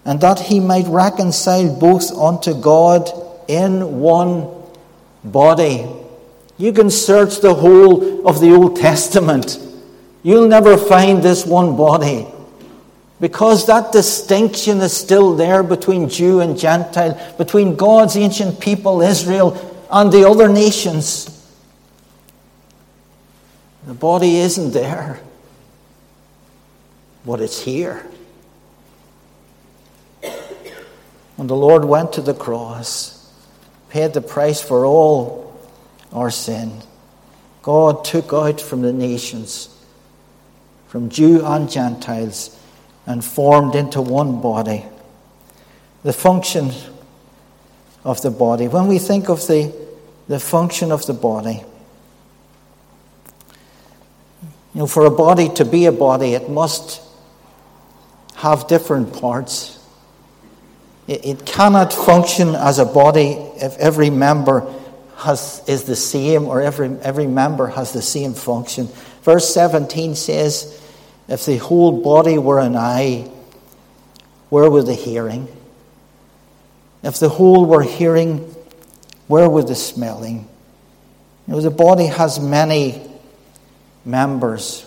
and 0.04 0.20
that 0.20 0.40
he 0.40 0.58
might 0.58 0.86
reconcile 0.88 1.72
both 1.78 2.10
unto 2.16 2.54
God 2.54 3.08
in 3.48 4.00
one 4.00 4.48
body. 5.22 5.86
You 6.58 6.72
can 6.72 6.90
search 6.90 7.38
the 7.38 7.54
whole 7.54 8.26
of 8.26 8.40
the 8.40 8.52
Old 8.52 8.76
Testament. 8.76 9.58
You'll 10.24 10.48
never 10.48 10.76
find 10.76 11.22
this 11.22 11.46
one 11.46 11.76
body. 11.76 12.26
Because 13.20 13.66
that 13.66 13.92
distinction 13.92 14.78
is 14.78 14.96
still 14.96 15.36
there 15.36 15.62
between 15.62 16.08
Jew 16.08 16.40
and 16.40 16.58
Gentile, 16.58 17.34
between 17.38 17.76
God's 17.76 18.16
ancient 18.16 18.58
people, 18.58 19.02
Israel, 19.02 19.52
and 19.90 20.10
the 20.10 20.28
other 20.28 20.48
nations. 20.48 21.39
The 23.86 23.94
body 23.94 24.36
isn't 24.36 24.72
there 24.72 25.20
but 27.24 27.40
it's 27.40 27.62
here. 27.62 28.06
When 31.36 31.46
the 31.46 31.56
Lord 31.56 31.84
went 31.84 32.12
to 32.14 32.20
the 32.20 32.34
cross, 32.34 33.32
paid 33.88 34.12
the 34.12 34.20
price 34.20 34.60
for 34.60 34.84
all 34.84 35.58
our 36.12 36.30
sin. 36.30 36.82
God 37.62 38.04
took 38.04 38.32
out 38.32 38.60
from 38.60 38.82
the 38.82 38.92
nations, 38.92 39.68
from 40.88 41.08
Jew 41.08 41.44
and 41.44 41.70
Gentiles, 41.70 42.58
and 43.06 43.24
formed 43.24 43.74
into 43.74 44.00
one 44.02 44.40
body. 44.40 44.84
The 46.02 46.12
function 46.12 46.70
of 48.04 48.22
the 48.22 48.30
body. 48.30 48.68
When 48.68 48.86
we 48.86 48.98
think 48.98 49.28
of 49.28 49.46
the, 49.46 49.74
the 50.28 50.40
function 50.40 50.92
of 50.92 51.06
the 51.06 51.12
body, 51.12 51.62
you 54.74 54.80
know, 54.80 54.86
for 54.86 55.04
a 55.04 55.10
body 55.10 55.48
to 55.54 55.64
be 55.64 55.86
a 55.86 55.92
body, 55.92 56.34
it 56.34 56.48
must 56.48 57.02
have 58.36 58.68
different 58.68 59.12
parts. 59.12 59.78
It, 61.08 61.26
it 61.26 61.46
cannot 61.46 61.92
function 61.92 62.54
as 62.54 62.78
a 62.78 62.84
body 62.84 63.30
if 63.56 63.76
every 63.78 64.10
member 64.10 64.72
has, 65.16 65.62
is 65.66 65.84
the 65.84 65.96
same 65.96 66.46
or 66.46 66.62
every, 66.62 66.88
every 67.02 67.26
member 67.26 67.66
has 67.66 67.92
the 67.92 68.02
same 68.02 68.32
function. 68.32 68.88
Verse 69.22 69.52
17 69.52 70.14
says, 70.14 70.80
If 71.28 71.46
the 71.46 71.56
whole 71.56 72.00
body 72.00 72.38
were 72.38 72.60
an 72.60 72.76
eye, 72.76 73.30
where 74.50 74.70
would 74.70 74.86
the 74.86 74.94
hearing? 74.94 75.48
If 77.02 77.18
the 77.18 77.28
whole 77.28 77.66
were 77.66 77.82
hearing, 77.82 78.38
where 79.26 79.48
would 79.48 79.66
the 79.66 79.74
smelling? 79.74 80.48
You 81.46 81.54
know, 81.54 81.60
the 81.60 81.70
body 81.70 82.06
has 82.06 82.38
many 82.38 83.09
members 84.04 84.86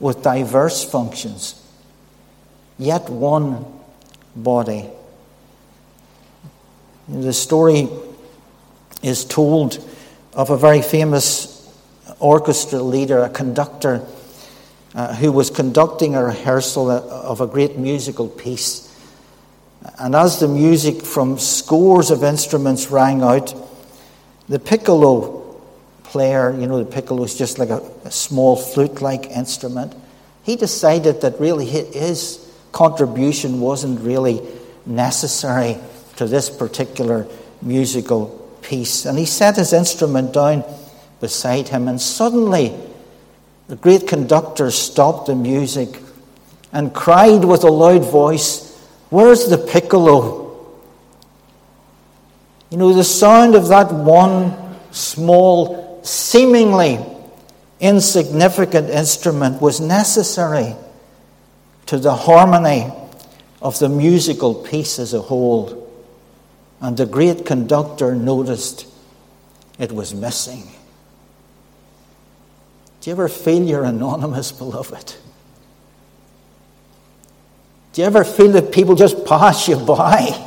with 0.00 0.22
diverse 0.22 0.84
functions, 0.84 1.60
yet 2.78 3.08
one 3.08 3.64
body. 4.36 4.88
The 7.08 7.32
story 7.32 7.88
is 9.02 9.24
told 9.24 9.84
of 10.34 10.50
a 10.50 10.56
very 10.56 10.82
famous 10.82 11.54
orchestra 12.20 12.80
leader, 12.80 13.22
a 13.22 13.30
conductor, 13.30 14.06
uh, 14.94 15.14
who 15.14 15.32
was 15.32 15.50
conducting 15.50 16.14
a 16.14 16.24
rehearsal 16.24 16.90
of 16.90 17.40
a 17.40 17.46
great 17.46 17.76
musical 17.76 18.28
piece. 18.28 18.84
And 19.98 20.14
as 20.14 20.40
the 20.40 20.48
music 20.48 21.02
from 21.02 21.38
scores 21.38 22.10
of 22.10 22.24
instruments 22.24 22.90
rang 22.90 23.22
out, 23.22 23.54
the 24.48 24.58
piccolo 24.58 25.37
player, 26.08 26.56
you 26.58 26.66
know, 26.66 26.82
the 26.82 26.90
piccolo 26.90 27.22
is 27.22 27.36
just 27.36 27.58
like 27.58 27.68
a, 27.68 27.82
a 28.04 28.10
small 28.10 28.56
flute 28.56 29.00
like 29.00 29.26
instrument. 29.26 29.94
He 30.42 30.56
decided 30.56 31.20
that 31.20 31.38
really 31.38 31.66
his 31.66 32.50
contribution 32.72 33.60
wasn't 33.60 34.00
really 34.00 34.40
necessary 34.86 35.76
to 36.16 36.26
this 36.26 36.50
particular 36.50 37.26
musical 37.62 38.26
piece. 38.62 39.04
And 39.04 39.18
he 39.18 39.26
set 39.26 39.56
his 39.56 39.72
instrument 39.72 40.32
down 40.32 40.64
beside 41.20 41.68
him, 41.68 41.88
and 41.88 42.00
suddenly 42.00 42.74
the 43.68 43.76
great 43.76 44.08
conductor 44.08 44.70
stopped 44.70 45.26
the 45.26 45.34
music 45.34 46.00
and 46.72 46.94
cried 46.94 47.44
with 47.44 47.64
a 47.64 47.70
loud 47.70 48.04
voice, 48.10 48.64
Where's 49.10 49.48
the 49.48 49.58
piccolo? 49.58 50.46
You 52.70 52.76
know, 52.76 52.92
the 52.92 53.04
sound 53.04 53.54
of 53.54 53.68
that 53.68 53.92
one 53.92 54.54
small 54.90 55.87
seemingly 56.08 56.98
insignificant 57.80 58.90
instrument 58.90 59.60
was 59.60 59.80
necessary 59.80 60.74
to 61.86 61.98
the 61.98 62.14
harmony 62.14 62.90
of 63.62 63.78
the 63.78 63.88
musical 63.88 64.54
piece 64.54 64.98
as 64.98 65.14
a 65.14 65.20
whole. 65.20 65.86
And 66.80 66.96
the 66.96 67.06
great 67.06 67.44
conductor 67.44 68.14
noticed 68.14 68.86
it 69.78 69.92
was 69.92 70.14
missing. 70.14 70.68
Do 73.00 73.10
you 73.10 73.12
ever 73.12 73.28
feel 73.28 73.62
you're 73.62 73.84
anonymous, 73.84 74.52
beloved? 74.52 75.14
Do 77.92 78.02
you 78.02 78.06
ever 78.06 78.24
feel 78.24 78.52
that 78.52 78.72
people 78.72 78.94
just 78.94 79.24
pass 79.24 79.68
you 79.68 79.76
by? 79.76 80.44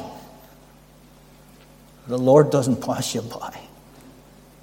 The 2.08 2.18
Lord 2.18 2.50
doesn't 2.50 2.82
pass 2.82 3.16
you 3.16 3.22
by. 3.22 3.58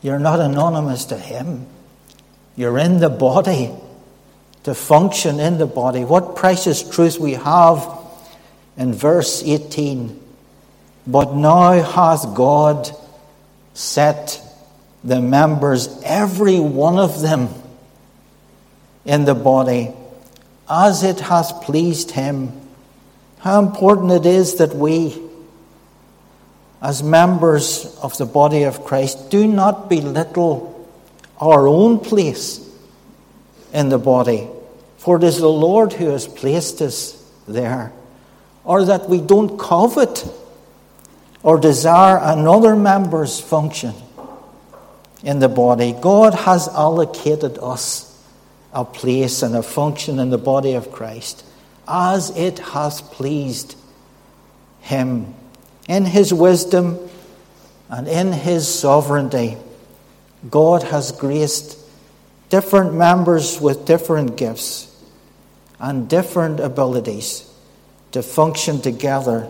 You're 0.02 0.18
not 0.18 0.40
anonymous 0.40 1.06
to 1.06 1.18
Him. 1.18 1.66
You're 2.56 2.78
in 2.78 2.98
the 2.98 3.08
body 3.08 3.70
to 4.64 4.74
function 4.74 5.40
in 5.40 5.58
the 5.58 5.66
body. 5.66 6.04
What 6.04 6.36
precious 6.36 6.88
truth 6.88 7.18
we 7.18 7.32
have 7.32 7.88
in 8.76 8.92
verse 8.92 9.42
18. 9.42 10.20
But 11.06 11.34
now 11.34 11.72
hath 11.82 12.34
God 12.34 12.90
set 13.74 14.42
the 15.04 15.20
members, 15.20 15.88
every 16.04 16.58
one 16.58 16.98
of 16.98 17.22
them, 17.22 17.48
in 19.04 19.24
the 19.24 19.34
body 19.34 19.92
as 20.68 21.02
it 21.02 21.20
hath 21.20 21.62
pleased 21.62 22.10
Him. 22.10 22.52
How 23.38 23.60
important 23.60 24.12
it 24.12 24.26
is 24.26 24.56
that 24.56 24.74
we 24.74 25.27
as 26.80 27.02
members 27.02 27.96
of 28.02 28.16
the 28.18 28.26
body 28.26 28.62
of 28.62 28.84
Christ, 28.84 29.30
do 29.30 29.46
not 29.46 29.88
belittle 29.88 30.88
our 31.40 31.66
own 31.66 31.98
place 31.98 32.64
in 33.72 33.88
the 33.88 33.98
body, 33.98 34.48
for 34.96 35.16
it 35.16 35.24
is 35.24 35.38
the 35.38 35.48
Lord 35.48 35.92
who 35.92 36.08
has 36.10 36.26
placed 36.26 36.80
us 36.80 37.14
there, 37.46 37.92
or 38.64 38.84
that 38.84 39.08
we 39.08 39.20
don't 39.20 39.58
covet 39.58 40.26
or 41.42 41.58
desire 41.58 42.18
another 42.22 42.76
member's 42.76 43.40
function 43.40 43.94
in 45.22 45.38
the 45.38 45.48
body. 45.48 45.92
God 45.92 46.34
has 46.34 46.68
allocated 46.68 47.58
us 47.58 48.04
a 48.72 48.84
place 48.84 49.42
and 49.42 49.56
a 49.56 49.62
function 49.62 50.18
in 50.18 50.30
the 50.30 50.38
body 50.38 50.74
of 50.74 50.92
Christ 50.92 51.44
as 51.88 52.30
it 52.36 52.58
has 52.58 53.00
pleased 53.00 53.76
Him 54.80 55.34
in 55.88 56.04
His 56.04 56.32
wisdom 56.32 56.98
and 57.88 58.06
in 58.06 58.32
His 58.32 58.72
sovereignty, 58.72 59.56
God 60.48 60.84
has 60.84 61.10
graced 61.10 61.78
different 62.50 62.94
members 62.94 63.60
with 63.60 63.86
different 63.86 64.36
gifts 64.36 64.84
and 65.80 66.08
different 66.08 66.60
abilities 66.60 67.50
to 68.12 68.22
function 68.22 68.80
together 68.80 69.48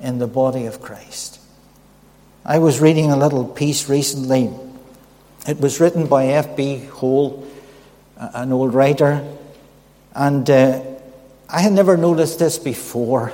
in 0.00 0.18
the 0.18 0.26
body 0.26 0.66
of 0.66 0.82
Christ. 0.82 1.40
I 2.44 2.58
was 2.58 2.80
reading 2.80 3.10
a 3.10 3.16
little 3.16 3.44
piece 3.44 3.88
recently. 3.88 4.50
It 5.46 5.60
was 5.60 5.80
written 5.80 6.06
by 6.06 6.26
F.B. 6.26 6.78
Hole, 6.86 7.46
an 8.16 8.52
old 8.52 8.74
writer, 8.74 9.24
and 10.14 10.48
uh, 10.48 10.82
I 11.48 11.60
had 11.60 11.72
never 11.72 11.96
noticed 11.96 12.38
this 12.38 12.58
before. 12.58 13.32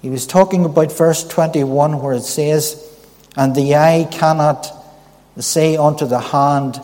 He 0.00 0.10
was 0.10 0.26
talking 0.26 0.64
about 0.64 0.92
verse 0.92 1.26
21 1.26 2.00
where 2.00 2.14
it 2.14 2.22
says, 2.22 2.84
And 3.36 3.54
the 3.54 3.74
eye 3.74 4.06
cannot 4.10 4.72
say 5.38 5.76
unto 5.76 6.06
the 6.06 6.20
hand, 6.20 6.80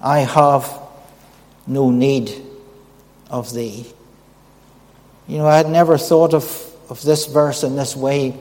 I 0.00 0.20
have 0.20 0.72
no 1.66 1.90
need 1.90 2.32
of 3.30 3.52
thee. 3.52 3.86
You 5.26 5.38
know, 5.38 5.46
I 5.46 5.56
had 5.56 5.68
never 5.68 5.96
thought 5.96 6.34
of, 6.34 6.44
of 6.90 7.02
this 7.02 7.26
verse 7.26 7.62
in 7.62 7.76
this 7.76 7.96
way 7.96 8.36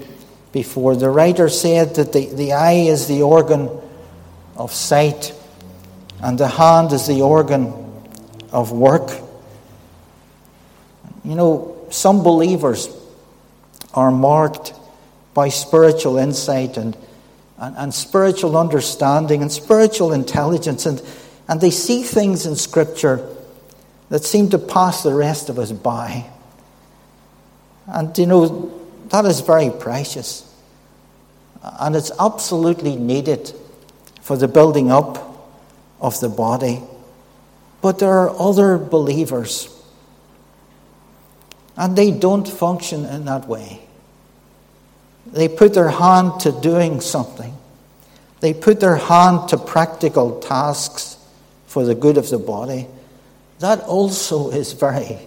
before. 0.51 0.95
The 0.95 1.09
writer 1.09 1.47
said 1.47 1.95
that 1.95 2.13
the, 2.13 2.33
the 2.33 2.53
eye 2.53 2.87
is 2.87 3.07
the 3.07 3.21
organ 3.21 3.69
of 4.55 4.73
sight, 4.73 5.33
and 6.21 6.37
the 6.37 6.47
hand 6.47 6.91
is 6.91 7.07
the 7.07 7.21
organ 7.21 7.73
of 8.51 8.71
work. 8.71 9.11
You 11.23 11.35
know, 11.35 11.87
some 11.89 12.21
believers 12.21 12.89
are 13.93 14.11
marked 14.11 14.73
by 15.33 15.49
spiritual 15.49 16.17
insight 16.17 16.77
and, 16.77 16.97
and, 17.57 17.75
and, 17.77 17.93
spiritual 17.93 18.57
understanding 18.57 19.41
and 19.41 19.51
spiritual 19.51 20.13
intelligence, 20.13 20.85
and, 20.85 21.01
and 21.47 21.59
they 21.61 21.69
see 21.69 22.03
things 22.03 22.45
in 22.45 22.55
Scripture 22.55 23.27
that 24.09 24.23
seem 24.23 24.49
to 24.49 24.59
pass 24.59 25.03
the 25.03 25.13
rest 25.13 25.49
of 25.49 25.57
us 25.57 25.71
by. 25.71 26.25
And 27.87 28.15
you 28.17 28.27
know, 28.27 28.79
that 29.09 29.25
is 29.25 29.41
very 29.41 29.69
precious. 29.69 30.49
And 31.63 31.95
it's 31.95 32.11
absolutely 32.19 32.95
needed 32.95 33.53
for 34.21 34.37
the 34.37 34.47
building 34.47 34.91
up 34.91 35.51
of 35.99 36.19
the 36.19 36.29
body. 36.29 36.81
But 37.81 37.99
there 37.99 38.11
are 38.11 38.29
other 38.39 38.77
believers 38.77 39.69
and 41.75 41.95
they 41.95 42.11
don't 42.11 42.47
function 42.47 43.05
in 43.05 43.25
that 43.25 43.47
way. 43.47 43.82
They 45.25 45.47
put 45.47 45.73
their 45.73 45.89
hand 45.89 46.41
to 46.41 46.51
doing 46.51 47.01
something, 47.01 47.55
they 48.39 48.53
put 48.53 48.79
their 48.79 48.97
hand 48.97 49.49
to 49.49 49.57
practical 49.57 50.39
tasks 50.39 51.17
for 51.65 51.85
the 51.85 51.95
good 51.95 52.17
of 52.17 52.29
the 52.29 52.37
body. 52.37 52.87
That 53.59 53.79
also 53.81 54.51
is 54.51 54.73
very 54.73 55.17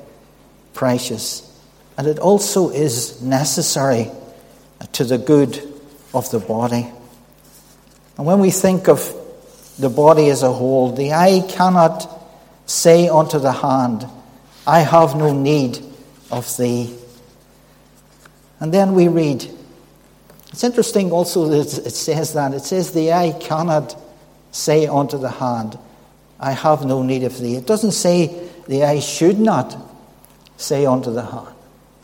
precious. 0.74 1.42
And 1.96 2.06
it 2.06 2.18
also 2.18 2.68
is 2.68 3.22
necessary 3.22 4.10
to 4.92 5.04
the 5.04 5.16
good 5.16 5.58
of 6.12 6.30
the 6.30 6.38
body. 6.38 6.92
And 8.18 8.26
when 8.26 8.40
we 8.40 8.50
think 8.50 8.88
of 8.88 9.14
the 9.78 9.88
body 9.88 10.28
as 10.28 10.42
a 10.42 10.52
whole, 10.52 10.92
the 10.92 11.12
eye 11.12 11.42
cannot 11.48 12.12
say 12.66 13.08
unto 13.08 13.38
the 13.38 13.52
hand, 13.52 14.06
I 14.66 14.80
have 14.80 15.16
no 15.16 15.32
need 15.32 15.78
of 16.30 16.54
thee. 16.56 16.94
And 18.60 18.72
then 18.72 18.94
we 18.94 19.08
read, 19.08 19.48
it's 20.56 20.64
interesting 20.64 21.12
also 21.12 21.48
that 21.48 21.86
it 21.86 21.90
says 21.90 22.32
that. 22.32 22.54
It 22.54 22.62
says, 22.62 22.92
The 22.92 23.12
eye 23.12 23.36
cannot 23.38 23.94
say 24.52 24.86
unto 24.86 25.18
the 25.18 25.28
hand, 25.28 25.78
I 26.40 26.52
have 26.52 26.82
no 26.82 27.02
need 27.02 27.24
of 27.24 27.38
thee. 27.38 27.56
It 27.56 27.66
doesn't 27.66 27.92
say 27.92 28.48
the 28.66 28.84
eye 28.84 29.00
should 29.00 29.38
not 29.38 29.76
say 30.56 30.86
unto 30.86 31.12
the 31.12 31.26
hand. 31.26 31.54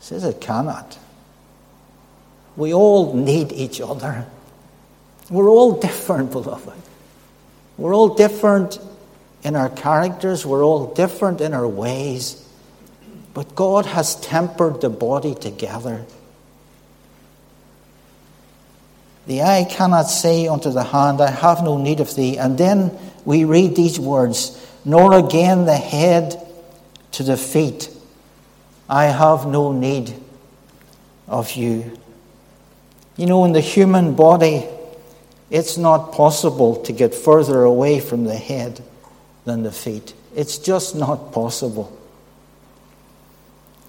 It 0.01 0.05
says 0.05 0.25
it 0.25 0.43
cannot. 0.43 0.99
We 2.55 2.75
all 2.75 3.15
need 3.15 3.53
each 3.53 3.81
other. 3.81 4.27
We're 5.31 5.49
all 5.49 5.81
different, 5.81 6.33
beloved. 6.33 6.79
We're 7.79 7.95
all 7.95 8.15
different 8.15 8.79
in 9.43 9.57
our 9.57 9.71
characters, 9.71 10.45
we're 10.45 10.63
all 10.63 10.93
different 10.93 11.41
in 11.41 11.55
our 11.55 11.67
ways. 11.67 12.47
But 13.33 13.55
God 13.55 13.87
has 13.87 14.15
tempered 14.17 14.83
the 14.83 14.91
body 14.91 15.35
together. 15.35 16.05
The 19.27 19.43
eye 19.43 19.67
cannot 19.69 20.11
say 20.11 20.49
unto 20.49 20.71
the 20.71 20.83
hand, 20.83 21.21
I 21.21 21.31
have 21.31 21.63
no 21.63 21.79
need 21.79 22.01
of 22.01 22.15
thee. 22.15 22.39
And 22.39 22.59
then 22.59 22.97
we 23.25 23.45
read 23.45 23.77
these 23.77 24.01
words, 24.01 24.59
nor 24.85 25.15
again 25.15 25.65
the 25.65 25.77
head 25.77 26.37
to 27.13 27.23
the 27.23 27.37
feet, 27.37 27.91
I 28.89 29.07
have 29.07 29.47
no 29.47 29.73
need 29.73 30.15
of 31.29 31.53
you. 31.53 31.99
You 33.17 33.27
know, 33.27 33.45
in 33.45 33.53
the 33.53 33.61
human 33.61 34.15
body, 34.15 34.67
it's 35.51 35.77
not 35.77 36.13
possible 36.13 36.77
to 36.85 36.93
get 36.93 37.15
further 37.15 37.63
away 37.63 38.01
from 38.01 38.25
the 38.25 38.37
head 38.37 38.83
than 39.45 39.63
the 39.63 39.73
feet. 39.73 40.15
It's 40.35 40.59
just 40.59 40.97
not 40.97 41.33
possible. 41.33 41.97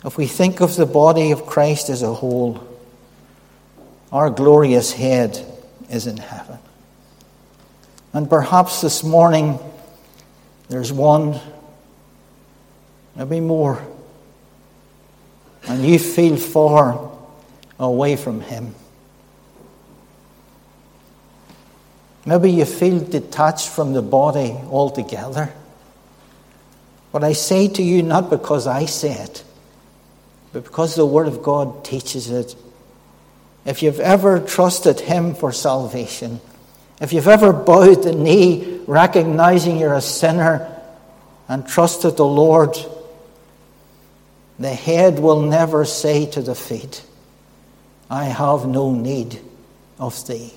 If 0.06 0.17
we 0.17 0.28
think 0.28 0.60
of 0.60 0.76
the 0.76 0.86
body 0.86 1.32
of 1.32 1.46
Christ 1.46 1.89
as 1.89 2.02
a 2.02 2.13
whole, 2.13 2.67
our 4.13 4.30
glorious 4.30 4.93
head 4.93 5.43
is 5.89 6.06
in 6.06 6.17
heaven. 6.17 6.60
And 8.13 8.30
perhaps 8.30 8.80
this 8.82 9.04
morning 9.04 9.58
there's 10.69 10.93
one, 10.93 11.39
maybe 13.15 13.39
more, 13.39 13.84
and 15.67 15.84
you 15.84 15.97
feel 15.97 16.38
far 16.38 17.12
away 17.80 18.15
from 18.15 18.41
Him. 18.41 18.76
Maybe 22.23 22.52
you 22.52 22.65
feel 22.65 22.99
detached 22.99 23.69
from 23.69 23.93
the 23.93 24.04
body 24.04 24.52
altogether. 24.69 25.52
But 27.12 27.23
I 27.23 27.34
say 27.34 27.67
to 27.67 27.82
you, 27.82 28.04
not 28.04 28.30
because 28.30 28.67
I 28.67 28.86
say 28.86 29.13
it, 29.13 29.43
but 30.52 30.65
because 30.65 30.95
the 30.95 31.06
Word 31.06 31.28
of 31.28 31.41
God 31.41 31.84
teaches 31.84 32.30
it 32.30 32.56
if 33.65 33.82
you've 33.82 33.99
ever 33.99 34.39
trusted 34.39 34.99
Him 34.99 35.36
for 35.36 35.52
salvation, 35.52 36.41
if 37.02 37.13
you've 37.13 37.28
ever 37.28 37.54
bowed 37.54 38.04
the 38.04 38.13
knee 38.13 38.80
recognizing 38.88 39.78
you're 39.78 39.93
a 39.93 40.02
sinner 40.02 40.82
and 41.47 41.67
trusted 41.67 42.17
the 42.17 42.26
Lord, 42.26 42.76
the 44.60 44.73
head 44.73 45.19
will 45.19 45.41
never 45.41 45.86
say 45.86 46.26
to 46.28 46.41
the 46.41 46.56
feet, 46.56 47.04
I 48.10 48.26
have 48.26 48.67
no 48.67 48.91
need 48.91 49.39
of 49.99 50.26
thee. 50.28 50.54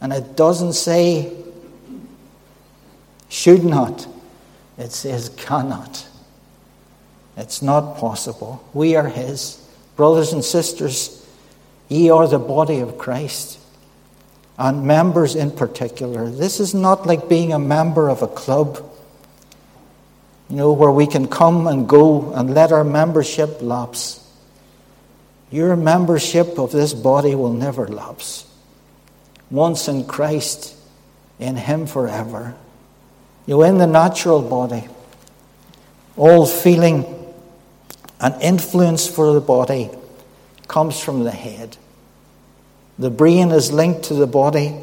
And 0.00 0.12
it 0.12 0.36
doesn't 0.36 0.72
say 0.72 1.32
should 3.28 3.64
not, 3.64 4.06
it 4.76 4.92
says 4.92 5.30
cannot. 5.30 6.06
It's 7.36 7.62
not 7.62 7.96
possible. 7.96 8.68
We 8.74 8.96
are 8.96 9.08
His. 9.08 9.58
Brothers 9.96 10.32
and 10.32 10.44
sisters, 10.44 11.21
Ye 11.92 12.08
are 12.08 12.26
the 12.26 12.38
body 12.38 12.78
of 12.78 12.96
Christ, 12.96 13.58
and 14.56 14.86
members 14.86 15.34
in 15.34 15.50
particular. 15.50 16.30
This 16.30 16.58
is 16.58 16.72
not 16.72 17.06
like 17.06 17.28
being 17.28 17.52
a 17.52 17.58
member 17.58 18.08
of 18.08 18.22
a 18.22 18.26
club, 18.26 18.82
you 20.48 20.56
know, 20.56 20.72
where 20.72 20.90
we 20.90 21.06
can 21.06 21.28
come 21.28 21.66
and 21.66 21.86
go 21.86 22.32
and 22.32 22.54
let 22.54 22.72
our 22.72 22.82
membership 22.82 23.60
lapse. 23.60 24.26
Your 25.50 25.76
membership 25.76 26.58
of 26.58 26.72
this 26.72 26.94
body 26.94 27.34
will 27.34 27.52
never 27.52 27.86
lapse. 27.86 28.46
Once 29.50 29.86
in 29.86 30.06
Christ, 30.06 30.74
in 31.38 31.56
Him 31.56 31.86
forever. 31.86 32.54
You 33.44 33.56
know, 33.56 33.64
in 33.64 33.76
the 33.76 33.86
natural 33.86 34.40
body, 34.40 34.88
all 36.16 36.46
feeling 36.46 37.04
and 38.18 38.40
influence 38.40 39.06
for 39.06 39.34
the 39.34 39.42
body 39.42 39.90
comes 40.68 40.98
from 41.00 41.24
the 41.24 41.30
head. 41.30 41.76
The 42.98 43.10
brain 43.10 43.50
is 43.50 43.72
linked 43.72 44.04
to 44.04 44.14
the 44.14 44.26
body 44.26 44.76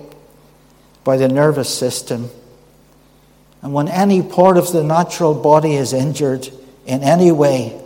by 1.03 1.17
the 1.17 1.27
nervous 1.27 1.73
system. 1.73 2.29
And 3.61 3.73
when 3.73 3.87
any 3.87 4.21
part 4.21 4.57
of 4.57 4.71
the 4.71 4.83
natural 4.83 5.33
body 5.33 5.75
is 5.75 5.93
injured 5.93 6.49
in 6.85 7.03
any 7.03 7.31
way, 7.31 7.79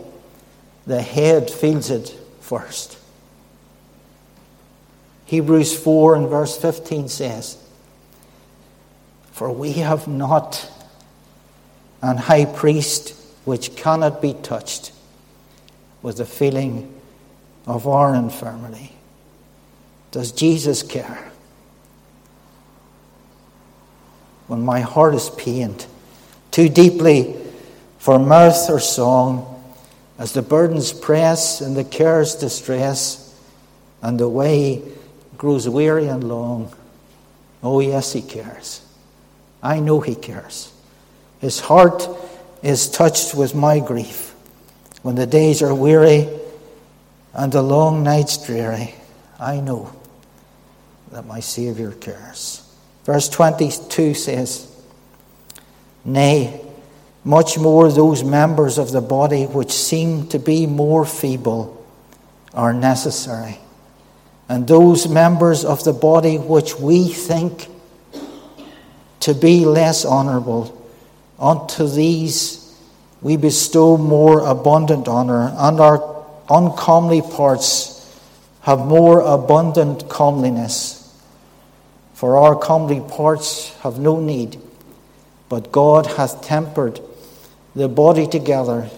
the 0.86 1.02
head 1.02 1.50
feels 1.50 1.90
it 1.90 2.16
first. 2.40 2.98
Hebrews 5.26 5.76
4 5.76 6.16
and 6.16 6.28
verse 6.28 6.56
15 6.56 7.08
says, 7.08 7.56
For 9.32 9.50
we 9.50 9.72
have 9.72 10.06
not 10.06 10.70
an 12.02 12.18
high 12.18 12.44
priest 12.44 13.14
which 13.44 13.76
cannot 13.76 14.20
be 14.20 14.34
touched 14.34 14.92
with 16.02 16.18
the 16.18 16.26
feeling 16.26 16.93
of 17.66 17.86
our 17.86 18.14
infirmity 18.14 18.94
does 20.14 20.30
Jesus 20.30 20.84
care? 20.84 21.18
When 24.46 24.64
my 24.64 24.78
heart 24.78 25.16
is 25.16 25.28
pained 25.30 25.86
too 26.52 26.68
deeply 26.68 27.34
for 27.98 28.20
mirth 28.20 28.70
or 28.70 28.78
song, 28.78 29.60
as 30.16 30.32
the 30.32 30.40
burdens 30.40 30.92
press 30.92 31.60
and 31.60 31.76
the 31.76 31.82
cares 31.82 32.36
distress, 32.36 33.36
and 34.02 34.16
the 34.20 34.28
way 34.28 34.82
grows 35.36 35.68
weary 35.68 36.06
and 36.06 36.22
long, 36.22 36.72
oh, 37.60 37.80
yes, 37.80 38.12
He 38.12 38.22
cares. 38.22 38.86
I 39.64 39.80
know 39.80 39.98
He 39.98 40.14
cares. 40.14 40.72
His 41.40 41.58
heart 41.58 42.08
is 42.62 42.88
touched 42.88 43.34
with 43.34 43.52
my 43.56 43.80
grief 43.80 44.32
when 45.02 45.16
the 45.16 45.26
days 45.26 45.60
are 45.60 45.74
weary 45.74 46.28
and 47.34 47.52
the 47.52 47.62
long 47.62 48.02
nights 48.02 48.46
dreary. 48.46 48.94
I 49.38 49.60
know 49.60 49.92
that 51.10 51.26
my 51.26 51.40
Saviour 51.40 51.92
cares. 51.92 52.62
Verse 53.04 53.28
22 53.28 54.14
says, 54.14 54.70
Nay, 56.04 56.60
much 57.24 57.58
more 57.58 57.90
those 57.90 58.22
members 58.22 58.78
of 58.78 58.92
the 58.92 59.00
body 59.00 59.44
which 59.44 59.72
seem 59.72 60.28
to 60.28 60.38
be 60.38 60.66
more 60.66 61.04
feeble 61.04 61.84
are 62.52 62.72
necessary. 62.72 63.58
And 64.48 64.68
those 64.68 65.08
members 65.08 65.64
of 65.64 65.82
the 65.84 65.92
body 65.92 66.38
which 66.38 66.78
we 66.78 67.08
think 67.08 67.68
to 69.20 69.34
be 69.34 69.64
less 69.64 70.04
honourable, 70.04 70.80
unto 71.38 71.88
these 71.88 72.60
we 73.22 73.38
bestow 73.38 73.96
more 73.96 74.40
abundant 74.46 75.08
honour, 75.08 75.52
and 75.56 75.80
our 75.80 76.13
uncomely 76.48 77.22
parts 77.22 77.94
have 78.62 78.78
more 78.78 79.20
abundant 79.20 80.08
comeliness. 80.08 81.00
For 82.14 82.38
our 82.38 82.56
comely 82.58 83.00
parts 83.00 83.74
have 83.78 83.98
no 83.98 84.20
need, 84.20 84.58
but 85.48 85.72
God 85.72 86.06
hath 86.06 86.42
tempered 86.42 87.00
the 87.74 87.88
body 87.88 88.26
together, 88.26 88.88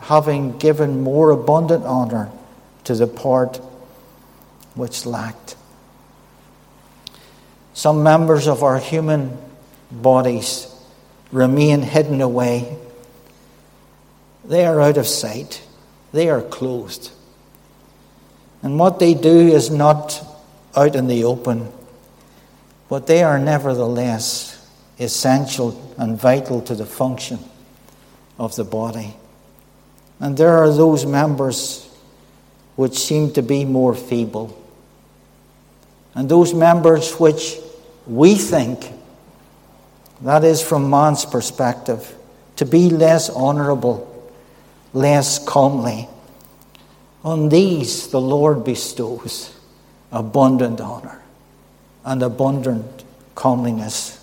having 0.00 0.58
given 0.58 1.02
more 1.02 1.30
abundant 1.30 1.84
honour 1.84 2.30
to 2.84 2.94
the 2.94 3.06
part 3.06 3.56
which 4.74 5.06
lacked. 5.06 5.56
Some 7.74 8.02
members 8.02 8.48
of 8.48 8.62
our 8.62 8.78
human 8.78 9.38
bodies 9.90 10.66
remain 11.30 11.82
hidden 11.82 12.20
away. 12.20 12.76
They 14.44 14.66
are 14.66 14.80
out 14.80 14.98
of 14.98 15.06
sight. 15.06 15.62
They 16.12 16.28
are 16.28 16.42
closed. 16.42 17.10
And 18.62 18.78
what 18.78 18.98
they 18.98 19.14
do 19.14 19.48
is 19.48 19.70
not 19.70 20.24
out 20.76 20.94
in 20.94 21.06
the 21.06 21.24
open 21.24 21.72
but 22.92 23.06
they 23.06 23.22
are 23.22 23.38
nevertheless 23.38 24.68
essential 24.98 25.94
and 25.96 26.20
vital 26.20 26.60
to 26.60 26.74
the 26.74 26.84
function 26.84 27.38
of 28.38 28.54
the 28.54 28.64
body. 28.64 29.16
And 30.20 30.36
there 30.36 30.58
are 30.58 30.70
those 30.70 31.06
members 31.06 31.88
which 32.76 32.98
seem 32.98 33.32
to 33.32 33.40
be 33.40 33.64
more 33.64 33.94
feeble, 33.94 34.54
and 36.14 36.28
those 36.28 36.52
members 36.52 37.14
which 37.14 37.56
we 38.06 38.34
think, 38.34 38.92
that 40.20 40.44
is 40.44 40.60
from 40.60 40.90
man's 40.90 41.24
perspective, 41.24 42.14
to 42.56 42.66
be 42.66 42.90
less 42.90 43.30
honorable, 43.30 44.11
less 44.92 45.44
comely. 45.44 46.08
On 47.24 47.48
these 47.48 48.08
the 48.08 48.20
Lord 48.20 48.64
bestows 48.64 49.54
abundant 50.10 50.80
honor 50.80 51.22
and 52.04 52.22
abundant 52.22 53.04
comeliness. 53.34 54.18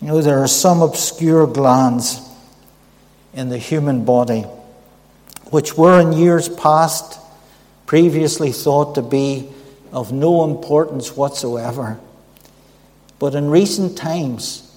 You 0.00 0.08
know, 0.08 0.20
there 0.20 0.38
are 0.38 0.48
some 0.48 0.82
obscure 0.82 1.46
glands 1.46 2.20
in 3.34 3.48
the 3.48 3.58
human 3.58 4.04
body 4.04 4.44
which 5.50 5.76
were 5.76 6.00
in 6.00 6.12
years 6.12 6.48
past 6.48 7.18
previously 7.86 8.52
thought 8.52 8.94
to 8.96 9.02
be 9.02 9.48
of 9.92 10.12
no 10.12 10.44
importance 10.44 11.16
whatsoever. 11.16 11.98
But 13.18 13.34
in 13.34 13.48
recent 13.48 13.96
times, 13.96 14.67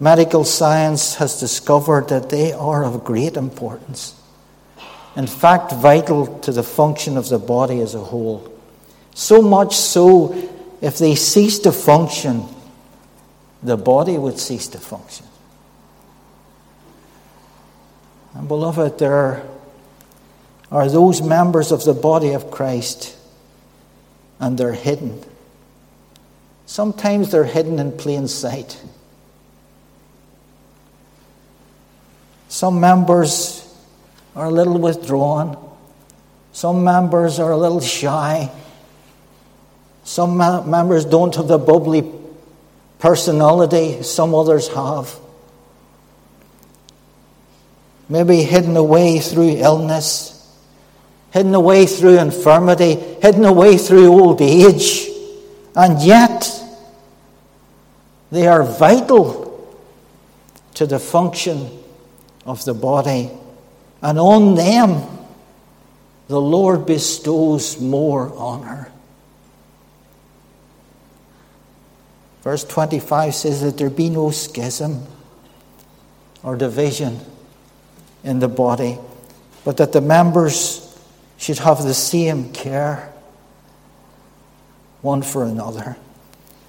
medical 0.00 0.44
science 0.44 1.16
has 1.16 1.40
discovered 1.40 2.08
that 2.08 2.30
they 2.30 2.52
are 2.52 2.84
of 2.84 3.04
great 3.04 3.36
importance. 3.36 4.20
In 5.16 5.26
fact, 5.26 5.72
vital 5.72 6.38
to 6.40 6.52
the 6.52 6.62
function 6.62 7.16
of 7.16 7.28
the 7.28 7.38
body 7.38 7.80
as 7.80 7.94
a 7.94 8.00
whole. 8.00 8.52
So 9.14 9.40
much 9.40 9.76
so, 9.76 10.34
if 10.80 10.98
they 10.98 11.14
cease 11.14 11.60
to 11.60 11.72
function, 11.72 12.44
the 13.62 13.76
body 13.76 14.18
would 14.18 14.38
cease 14.38 14.66
to 14.68 14.78
function. 14.78 15.26
And, 18.34 18.48
beloved, 18.48 18.98
there 18.98 19.46
are 20.72 20.88
those 20.88 21.22
members 21.22 21.70
of 21.70 21.84
the 21.84 21.94
body 21.94 22.32
of 22.32 22.50
Christ, 22.50 23.16
and 24.40 24.58
they're 24.58 24.72
hidden. 24.72 25.22
Sometimes 26.66 27.30
they're 27.30 27.44
hidden 27.44 27.78
in 27.78 27.92
plain 27.92 28.26
sight. 28.26 28.82
Some 32.54 32.78
members 32.78 33.66
are 34.36 34.46
a 34.46 34.50
little 34.50 34.78
withdrawn. 34.78 35.58
Some 36.52 36.84
members 36.84 37.40
are 37.40 37.50
a 37.50 37.56
little 37.56 37.80
shy. 37.80 38.48
Some 40.04 40.36
members 40.36 41.04
don't 41.04 41.34
have 41.34 41.48
the 41.48 41.58
bubbly 41.58 42.08
personality 43.00 44.04
some 44.04 44.36
others 44.36 44.68
have. 44.68 45.12
Maybe 48.08 48.44
hidden 48.44 48.76
away 48.76 49.18
through 49.18 49.56
illness, 49.56 50.56
hidden 51.32 51.56
away 51.56 51.86
through 51.86 52.20
infirmity, 52.20 52.94
hidden 53.20 53.46
away 53.46 53.78
through 53.78 54.06
old 54.12 54.40
age, 54.40 55.08
and 55.74 56.00
yet 56.00 56.48
they 58.30 58.46
are 58.46 58.62
vital 58.62 59.76
to 60.74 60.86
the 60.86 61.00
function 61.00 61.80
of 62.44 62.64
the 62.64 62.74
body. 62.74 63.30
And 64.02 64.18
on 64.18 64.54
them, 64.54 65.02
the 66.28 66.40
Lord 66.40 66.86
bestows 66.86 67.80
more 67.80 68.32
honor. 68.36 68.90
Verse 72.42 72.64
25 72.64 73.34
says 73.34 73.62
that 73.62 73.78
there 73.78 73.90
be 73.90 74.10
no 74.10 74.30
schism 74.30 75.06
or 76.42 76.56
division 76.56 77.20
in 78.22 78.38
the 78.38 78.48
body, 78.48 78.98
but 79.64 79.78
that 79.78 79.92
the 79.92 80.02
members 80.02 80.80
should 81.38 81.58
have 81.58 81.82
the 81.82 81.94
same 81.94 82.52
care 82.52 83.10
one 85.00 85.22
for 85.22 85.44
another. 85.44 85.96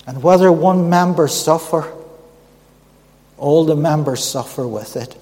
And 0.07 0.21
whether 0.21 0.51
one 0.51 0.89
member 0.89 1.27
suffer, 1.27 1.91
all 3.37 3.65
the 3.65 3.75
members 3.75 4.23
suffer 4.23 4.67
with 4.67 4.95
it. 4.95 5.17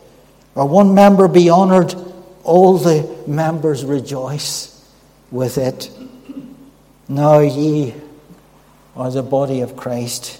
Or 0.55 0.67
one 0.67 0.93
member 0.93 1.27
be 1.27 1.49
honored, 1.49 1.95
all 2.43 2.77
the 2.77 3.09
members 3.25 3.83
rejoice 3.83 4.69
with 5.31 5.57
it. 5.57 5.89
Now 7.07 7.39
ye 7.39 7.93
are 8.95 9.11
the 9.11 9.23
body 9.23 9.61
of 9.61 9.75
Christ 9.75 10.39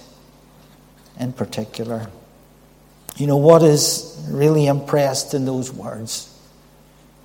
in 1.18 1.32
particular. 1.32 2.08
You 3.16 3.26
know 3.26 3.36
what 3.36 3.62
is 3.62 4.26
really 4.28 4.66
impressed 4.66 5.34
in 5.34 5.44
those 5.44 5.72
words? 5.72 6.30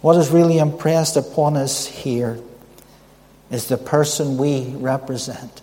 What 0.01 0.15
is 0.15 0.29
really 0.29 0.57
impressed 0.59 1.17
upon 1.17 1.57
us 1.57 1.85
here 1.85 2.39
is 3.51 3.67
the 3.67 3.77
person 3.77 4.37
we 4.37 4.73
represent. 4.75 5.61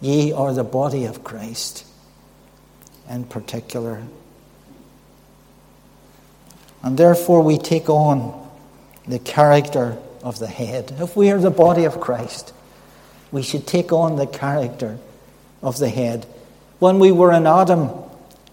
Ye 0.00 0.32
are 0.32 0.52
the 0.52 0.64
body 0.64 1.04
of 1.04 1.24
Christ 1.24 1.84
in 3.08 3.24
particular. 3.24 4.02
And 6.86 6.96
therefore, 6.96 7.42
we 7.42 7.58
take 7.58 7.90
on 7.90 8.48
the 9.08 9.18
character 9.18 9.98
of 10.22 10.38
the 10.38 10.46
head. 10.46 10.94
If 11.00 11.16
we 11.16 11.32
are 11.32 11.40
the 11.40 11.50
body 11.50 11.82
of 11.82 12.00
Christ, 12.00 12.54
we 13.32 13.42
should 13.42 13.66
take 13.66 13.90
on 13.92 14.14
the 14.14 14.26
character 14.28 14.96
of 15.64 15.80
the 15.80 15.88
head. 15.88 16.26
When 16.78 17.00
we 17.00 17.10
were 17.10 17.32
in 17.32 17.44
Adam, 17.44 17.90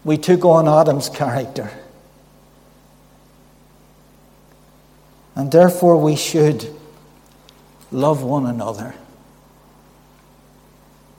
we 0.03 0.17
took 0.17 0.45
on 0.45 0.67
Adam's 0.67 1.09
character. 1.09 1.69
And 5.35 5.51
therefore, 5.51 6.01
we 6.01 6.15
should 6.15 6.75
love 7.91 8.23
one 8.23 8.47
another 8.47 8.95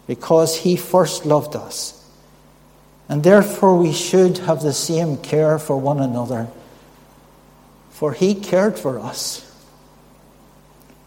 because 0.09 0.57
he 0.57 0.74
first 0.74 1.24
loved 1.24 1.55
us. 1.55 2.05
And 3.09 3.22
therefore, 3.22 3.79
we 3.79 3.92
should 3.92 4.38
have 4.38 4.62
the 4.62 4.72
same 4.72 5.16
care 5.18 5.61
for 5.61 5.77
one 5.77 6.00
another 6.00 6.48
for 7.95 8.13
he 8.13 8.35
cared 8.35 8.77
for 8.77 8.99
us 8.99 9.49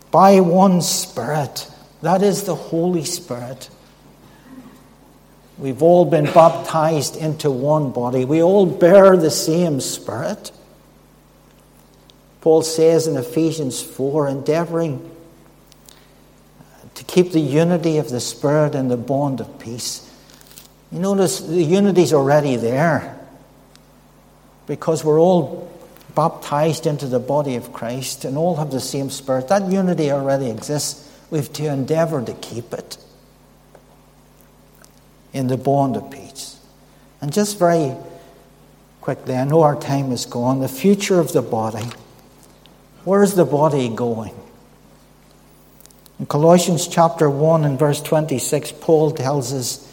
by 0.09 0.39
one 0.39 0.81
Spirit. 0.81 1.69
That 2.01 2.23
is 2.23 2.43
the 2.43 2.55
Holy 2.55 3.03
Spirit. 3.03 3.69
We've 5.57 5.83
all 5.83 6.05
been 6.05 6.31
baptized 6.31 7.17
into 7.17 7.51
one 7.51 7.91
body. 7.91 8.23
We 8.23 8.41
all 8.41 8.65
bear 8.65 9.17
the 9.17 9.29
same 9.29 9.81
Spirit. 9.81 10.53
Paul 12.39 12.61
says 12.61 13.05
in 13.05 13.17
Ephesians 13.17 13.81
4 13.81 14.29
endeavoring 14.29 15.11
to 16.95 17.03
keep 17.03 17.33
the 17.33 17.41
unity 17.41 17.97
of 17.97 18.09
the 18.09 18.21
Spirit 18.21 18.75
and 18.75 18.89
the 18.89 18.95
bond 18.95 19.41
of 19.41 19.59
peace. 19.59 20.09
You 20.93 20.99
notice 20.99 21.41
the 21.41 21.61
unity's 21.61 22.13
already 22.13 22.55
there 22.55 23.19
because 24.67 25.03
we're 25.03 25.19
all 25.19 25.67
baptized 26.17 26.87
into 26.87 27.05
the 27.05 27.19
body 27.19 27.55
of 27.57 27.71
Christ 27.71 28.25
and 28.25 28.39
all 28.39 28.55
have 28.55 28.71
the 28.71 28.79
same 28.79 29.11
Spirit. 29.11 29.49
That 29.49 29.71
unity 29.71 30.11
already 30.11 30.49
exists. 30.49 31.07
We 31.29 31.37
have 31.37 31.53
to 31.53 31.67
endeavour 31.67 32.23
to 32.23 32.33
keep 32.33 32.73
it 32.73 32.97
in 35.31 35.45
the 35.45 35.57
bond 35.57 35.95
of 35.95 36.09
peace. 36.09 36.59
And 37.21 37.31
just 37.31 37.59
very 37.59 37.95
quickly, 38.99 39.35
I 39.35 39.43
know 39.43 39.61
our 39.61 39.79
time 39.79 40.11
is 40.11 40.25
gone. 40.25 40.59
The 40.59 40.67
future 40.67 41.19
of 41.19 41.33
the 41.33 41.43
body. 41.43 41.85
Where's 43.03 43.35
the 43.35 43.45
body 43.45 43.87
going? 43.87 44.33
In 46.17 46.25
Colossians 46.25 46.87
chapter 46.87 47.29
1 47.29 47.63
and 47.63 47.77
verse 47.77 48.01
26, 48.01 48.71
Paul 48.81 49.11
tells 49.11 49.53
us 49.53 49.87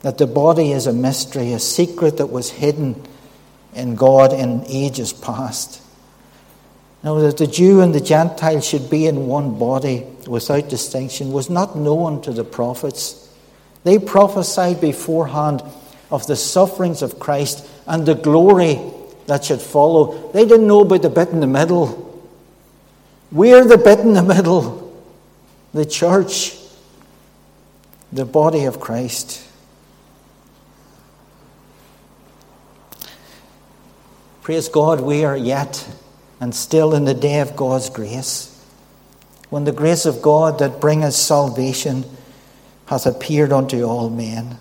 that 0.00 0.18
the 0.18 0.26
body 0.26 0.72
is 0.72 0.88
a 0.88 0.92
mystery, 0.92 1.52
a 1.52 1.60
secret 1.60 2.16
that 2.16 2.26
was 2.26 2.50
hidden 2.50 3.00
in 3.74 3.94
God 3.94 4.32
in 4.32 4.64
ages 4.66 5.12
past. 5.12 5.80
Now, 7.02 7.18
that 7.20 7.38
the 7.38 7.46
Jew 7.46 7.80
and 7.80 7.94
the 7.94 8.00
Gentile 8.00 8.60
should 8.60 8.90
be 8.90 9.06
in 9.06 9.26
one 9.26 9.58
body 9.58 10.06
without 10.26 10.68
distinction 10.68 11.32
was 11.32 11.48
not 11.48 11.76
known 11.76 12.20
to 12.22 12.32
the 12.32 12.44
prophets. 12.44 13.28
They 13.84 13.98
prophesied 13.98 14.80
beforehand 14.80 15.62
of 16.10 16.26
the 16.26 16.36
sufferings 16.36 17.00
of 17.00 17.18
Christ 17.18 17.66
and 17.86 18.04
the 18.04 18.14
glory 18.14 18.80
that 19.26 19.44
should 19.44 19.62
follow. 19.62 20.30
They 20.32 20.44
didn't 20.44 20.66
know 20.66 20.80
about 20.80 21.02
the 21.02 21.08
bit 21.08 21.30
in 21.30 21.40
the 21.40 21.46
middle. 21.46 22.06
We're 23.32 23.64
the 23.64 23.78
bit 23.78 24.00
in 24.00 24.12
the 24.12 24.22
middle, 24.22 24.92
the 25.72 25.86
church, 25.86 26.56
the 28.12 28.24
body 28.24 28.64
of 28.64 28.80
Christ. 28.80 29.46
Praise 34.42 34.68
God, 34.68 35.00
we 35.02 35.24
are 35.24 35.36
yet 35.36 35.86
and 36.40 36.54
still 36.54 36.94
in 36.94 37.04
the 37.04 37.14
day 37.14 37.40
of 37.40 37.54
God's 37.54 37.90
grace, 37.90 38.46
when 39.50 39.64
the 39.64 39.72
grace 39.72 40.06
of 40.06 40.22
God 40.22 40.58
that 40.60 40.80
bringeth 40.80 41.12
salvation 41.12 42.04
hath 42.86 43.04
appeared 43.04 43.52
unto 43.52 43.84
all 43.84 44.08
men. 44.08 44.58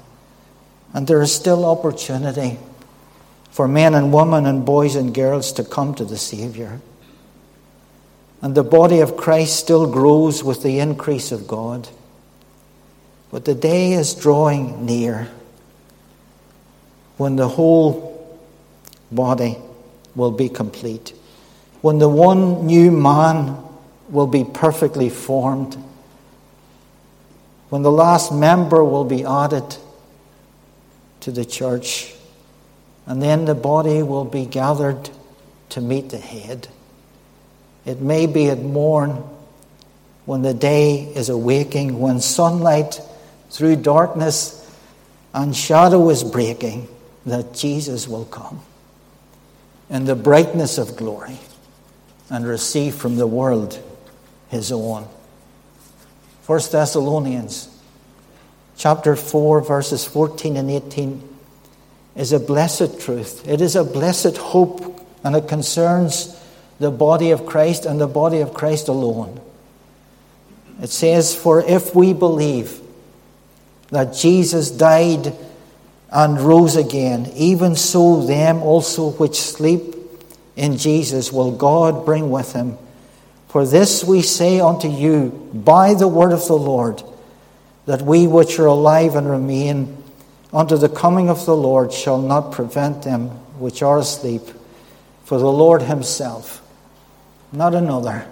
And 0.94 1.08
there 1.08 1.22
is 1.22 1.34
still 1.34 1.66
opportunity 1.66 2.60
for 3.52 3.68
men 3.68 3.96
and 3.96 4.14
women 4.14 4.46
and 4.46 4.66
boys 4.66 4.96
and 4.96 5.16
girls 5.16 5.54
to 5.54 5.64
come 5.64 5.96
to 5.96 6.04
the 6.04 6.18
Saviour. 6.18 6.82
And 8.42 8.56
the 8.56 8.64
body 8.64 9.00
of 9.00 9.16
Christ 9.16 9.58
still 9.58 9.90
grows 9.90 10.44
with 10.44 10.62
the 10.62 10.80
increase 10.80 11.32
of 11.32 11.48
God. 11.48 11.88
But 13.32 13.46
the 13.46 13.56
day 13.56 13.94
is 13.94 14.14
drawing 14.14 14.86
near 14.86 15.30
when 17.18 17.38
the 17.38 17.48
whole 17.48 18.40
body 19.12 19.58
will 20.16 20.32
be 20.32 20.50
complete, 20.50 21.14
when 21.82 22.00
the 22.00 22.10
one 22.10 22.66
new 22.66 22.92
man 22.92 23.58
will 24.10 24.28
be 24.28 24.44
perfectly 24.44 25.10
formed, 25.10 25.78
when 27.70 27.84
the 27.84 27.92
last 27.92 28.34
member 28.34 28.84
will 28.84 29.06
be 29.06 29.24
added 29.24 29.78
to 31.22 31.32
the 31.32 31.46
church, 31.46 32.14
and 33.06 33.22
then 33.22 33.46
the 33.46 33.56
body 33.56 34.04
will 34.04 34.26
be 34.26 34.46
gathered 34.46 35.10
to 35.70 35.82
meet 35.82 36.10
the 36.10 36.18
head. 36.18 36.68
It 37.86 38.02
may 38.02 38.26
be 38.26 38.50
at 38.50 38.60
morn 38.60 39.24
when 40.26 40.42
the 40.42 40.54
day 40.54 41.12
is 41.16 41.30
awaking, 41.30 42.00
when 42.00 42.20
sunlight 42.20 43.02
through 43.50 43.78
darkness 43.78 44.56
and 45.34 45.56
shadow 45.56 46.10
is 46.10 46.24
breaking, 46.24 46.88
that 47.26 47.54
Jesus 47.54 48.08
will 48.08 48.26
come 48.26 48.62
in 49.90 50.06
the 50.06 50.16
brightness 50.16 50.78
of 50.78 50.96
glory 50.96 51.38
and 52.30 52.46
receive 52.46 52.96
from 52.96 53.16
the 53.16 53.28
world 53.28 53.82
his 54.50 54.72
own. 54.72 55.08
1 56.46 56.60
Thessalonians 56.72 57.70
chapter 58.78 59.16
4 59.16 59.62
verses 59.62 60.06
14 60.06 60.58
and 60.58 60.70
18 60.70 61.38
is 62.16 62.32
a 62.32 62.40
blessed 62.40 63.00
truth. 63.00 63.48
It 63.48 63.62
is 63.62 63.76
a 63.76 63.84
blessed 63.84 64.38
hope 64.38 65.08
and 65.24 65.36
it 65.36 65.48
concerns 65.48 66.40
the 66.80 66.92
body 66.92 67.32
of 67.32 67.46
Christ 67.46 67.86
and 67.86 68.00
the 68.00 68.08
body 68.08 68.40
of 68.40 68.54
Christ 68.54 68.88
alone. 68.88 69.42
It 70.82 70.90
says, 70.90 71.36
For 71.36 71.62
if 71.62 71.94
we 71.94 72.14
believe 72.14 72.80
that 73.90 74.14
Jesus 74.14 74.72
died 74.72 75.36
and 76.12 76.40
rose 76.40 76.76
again, 76.76 77.32
even 77.36 77.76
so 77.76 78.26
them 78.26 78.62
also 78.62 79.12
which 79.12 79.40
sleep 79.40 79.96
in 80.56 80.78
Jesus 80.78 81.32
will 81.32 81.52
God 81.52 82.06
bring 82.06 82.30
with 82.30 82.54
him. 82.54 82.78
For 83.48 83.66
this 83.66 84.04
we 84.04 84.22
say 84.22 84.60
unto 84.60 84.88
you 84.88 85.30
by 85.54 85.94
the 85.94 86.08
word 86.08 86.32
of 86.32 86.46
the 86.48 86.58
Lord, 86.58 87.04
that 87.86 88.02
we 88.02 88.28
which 88.28 88.60
are 88.60 88.68
alive 88.68 89.16
and 89.16 89.30
remain 89.30 90.04
unto 90.54 90.78
the 90.78 90.90
coming 90.90 91.30
of 91.30 91.46
the 91.46 91.56
Lord 91.56 91.94
shall 91.94 92.20
not 92.20 92.52
prevent 92.52 93.04
them 93.04 93.30
which 93.60 93.82
are 93.82 94.00
asleep. 94.00 94.44
For 95.24 95.38
the 95.38 95.52
Lord 95.52 95.84
himself, 95.84 96.62
not 97.52 97.76
another, 97.76 98.28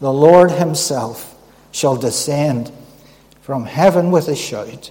the 0.00 0.12
Lord 0.12 0.52
himself 0.52 1.36
shall 1.72 1.96
descend 1.96 2.70
from 3.40 3.64
heaven 3.64 4.10
with 4.10 4.28
a 4.28 4.36
shout, 4.36 4.90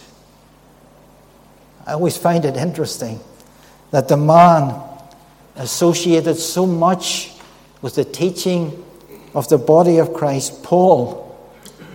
I 1.85 1.93
always 1.93 2.17
find 2.17 2.45
it 2.45 2.55
interesting 2.55 3.19
that 3.91 4.07
the 4.07 4.17
man 4.17 4.81
associated 5.55 6.35
so 6.35 6.65
much 6.65 7.31
with 7.81 7.95
the 7.95 8.05
teaching 8.05 8.83
of 9.33 9.47
the 9.49 9.57
body 9.57 9.97
of 9.97 10.13
Christ, 10.13 10.63
Paul, 10.63 11.27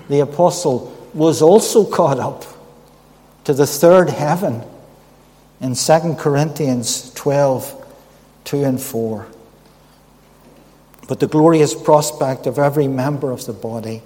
the 0.08 0.20
apostle, 0.20 0.92
was 1.14 1.42
also 1.42 1.84
caught 1.84 2.18
up 2.18 2.44
to 3.44 3.54
the 3.54 3.66
third 3.66 4.10
heaven 4.10 4.62
in 5.60 5.74
2 5.74 6.16
Corinthians 6.18 7.12
12 7.14 7.84
2 8.44 8.64
and 8.64 8.80
4. 8.80 9.26
But 11.08 11.20
the 11.20 11.26
glorious 11.26 11.74
prospect 11.74 12.46
of 12.46 12.58
every 12.58 12.88
member 12.88 13.32
of 13.32 13.44
the 13.44 13.52
body 13.52 14.02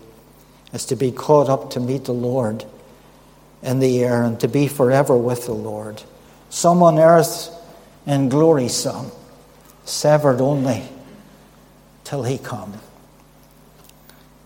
is 0.73 0.87
to 0.87 0.97
be 0.97 1.12
caught 1.12 1.49
up 1.49 1.71
to 1.73 1.81
meet 1.81 2.05
the 2.05 2.14
Lord 2.14 2.64
in 3.62 3.79
the 3.79 4.03
air 4.03 4.23
and 4.23 4.38
to 4.40 4.49
be 4.49 4.68
forever 4.68 5.16
with 5.16 5.46
the 5.46 5.53
Lord. 5.53 6.03
Some 6.49 6.83
on 6.83 6.99
earth 6.99 7.51
in 8.07 8.29
glory, 8.29 8.68
some 8.68 9.11
severed 9.85 10.40
only 10.40 10.85
till 12.05 12.23
he 12.23 12.38
come. 12.38 12.75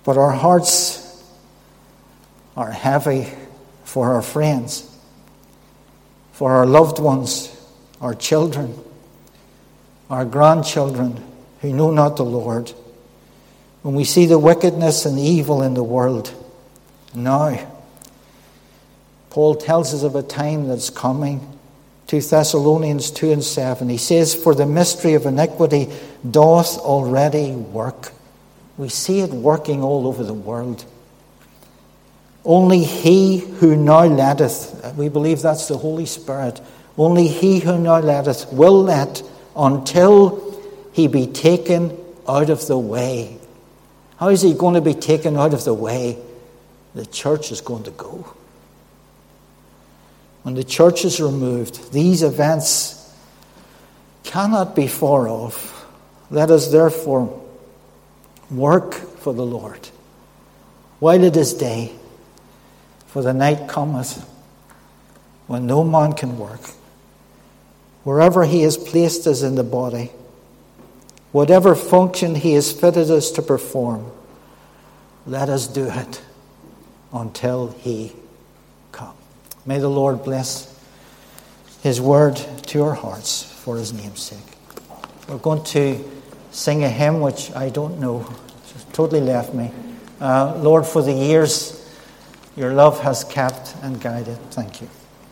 But 0.05 0.19
our 0.19 0.33
hearts 0.33 1.01
are 2.57 2.71
heavy 2.71 3.29
for 3.85 4.13
our 4.15 4.23
friends, 4.23 4.91
for 6.33 6.53
our 6.53 6.67
loved 6.67 6.99
ones, 6.99 7.51
our 8.01 8.15
children, 8.15 8.79
our 10.11 10.25
grandchildren 10.25 11.23
who 11.61 11.73
know 11.73 11.91
not 11.91 12.17
the 12.17 12.25
Lord. 12.25 12.73
When 13.83 13.95
we 13.95 14.05
see 14.05 14.27
the 14.27 14.39
wickedness 14.39 15.07
and 15.07 15.19
evil 15.19 15.63
in 15.63 15.75
the 15.75 15.85
world 15.85 16.33
now, 17.15 17.71
Paul 19.35 19.57
tells 19.57 19.93
us 19.93 20.05
of 20.05 20.15
a 20.15 20.23
time 20.23 20.69
that's 20.69 20.91
coming. 20.91 21.59
2 22.07 22.21
Thessalonians 22.21 23.11
2 23.11 23.33
and 23.33 23.43
7. 23.43 23.89
He 23.89 23.97
says, 23.97 24.33
For 24.33 24.55
the 24.55 24.65
mystery 24.65 25.15
of 25.15 25.27
iniquity 25.27 25.91
doth 26.31 26.79
already 26.79 27.51
work. 27.51 28.13
We 28.77 28.89
see 28.89 29.23
it 29.23 29.31
working 29.31 29.83
all 29.83 30.07
over 30.07 30.23
the 30.23 30.33
world. 30.33 30.85
Only 32.45 32.85
he 32.85 33.39
who 33.39 33.75
now 33.75 34.05
letteth, 34.05 34.95
we 34.97 35.09
believe 35.09 35.43
that's 35.43 35.67
the 35.67 35.79
Holy 35.79 36.07
Spirit, 36.07 36.61
only 36.97 37.27
he 37.27 37.59
who 37.59 37.77
now 37.77 37.99
letteth 37.99 38.53
will 38.53 38.85
let 38.85 39.21
until 39.57 40.63
he 40.93 41.09
be 41.09 41.27
taken 41.27 41.99
out 42.29 42.51
of 42.51 42.65
the 42.69 42.79
way. 42.79 43.37
How 44.19 44.29
is 44.29 44.43
he 44.43 44.55
going 44.55 44.75
to 44.75 44.81
be 44.81 44.95
taken 44.95 45.37
out 45.37 45.55
of 45.55 45.65
the 45.65 45.75
way? 45.75 46.19
The 46.95 47.05
church 47.05 47.51
is 47.51 47.61
going 47.61 47.83
to 47.83 47.91
go 47.91 48.33
when 50.45 50.55
the 50.55 50.63
church 50.63 51.07
is 51.07 51.21
removed, 51.21 51.91
these 51.91 52.23
events 52.23 53.13
cannot 54.25 54.77
be 54.77 54.87
far 54.87 55.27
off. 55.27 55.87
Let 56.31 56.51
us 56.51 56.71
therefore 56.71 57.43
work 58.51 58.93
for 58.93 59.33
the 59.33 59.45
Lord 59.45 59.89
while 61.01 61.25
it 61.25 61.35
is 61.37 61.55
day, 61.55 61.93
for 63.07 63.23
the 63.23 63.33
night 63.33 63.69
cometh 63.69 64.29
when 65.47 65.67
no 65.67 65.83
man 65.83 66.13
can 66.13 66.39
work. 66.39 66.61
Wherever 68.03 68.45
he 68.45 68.63
has 68.63 68.77
placed 68.77 69.27
us 69.27 69.41
in 69.43 69.55
the 69.55 69.65
body, 69.65 70.11
whatever 71.33 71.75
function 71.75 72.35
he 72.35 72.53
has 72.53 72.71
fitted 72.71 73.11
us 73.11 73.31
to 73.31 73.41
perform, 73.41 74.13
let 75.27 75.49
us 75.49 75.67
do 75.67 75.87
it 75.87 76.23
until 77.15 77.69
he 77.79 78.13
May 79.67 79.79
the 79.79 79.89
Lord 79.89 80.23
bless 80.23 80.71
His 81.83 82.01
word 82.01 82.37
to 82.67 82.83
our 82.83 82.95
hearts 82.95 83.43
for 83.43 83.77
His 83.77 83.93
name's 83.93 84.23
sake. 84.23 84.39
We're 85.29 85.39
going 85.39 85.65
to 85.65 85.99
sing 86.51 86.85
a 86.85 86.89
hymn 86.89 87.21
which 87.21 87.51
I 87.53 87.71
don't 87.71 87.99
know, 87.99 88.27
just 88.73 88.93
totally 88.93 89.21
left 89.21 89.55
me. 89.55 89.71
Uh, 90.21 90.57
Lord, 90.59 90.87
for 90.87 91.03
the 91.03 91.13
years 91.13 91.81
your 92.57 92.73
love 92.73 93.01
has 93.01 93.25
kept 93.25 93.75
and 93.83 94.01
guided. 94.01 94.39
Thank 94.51 94.81
you. 94.81 94.89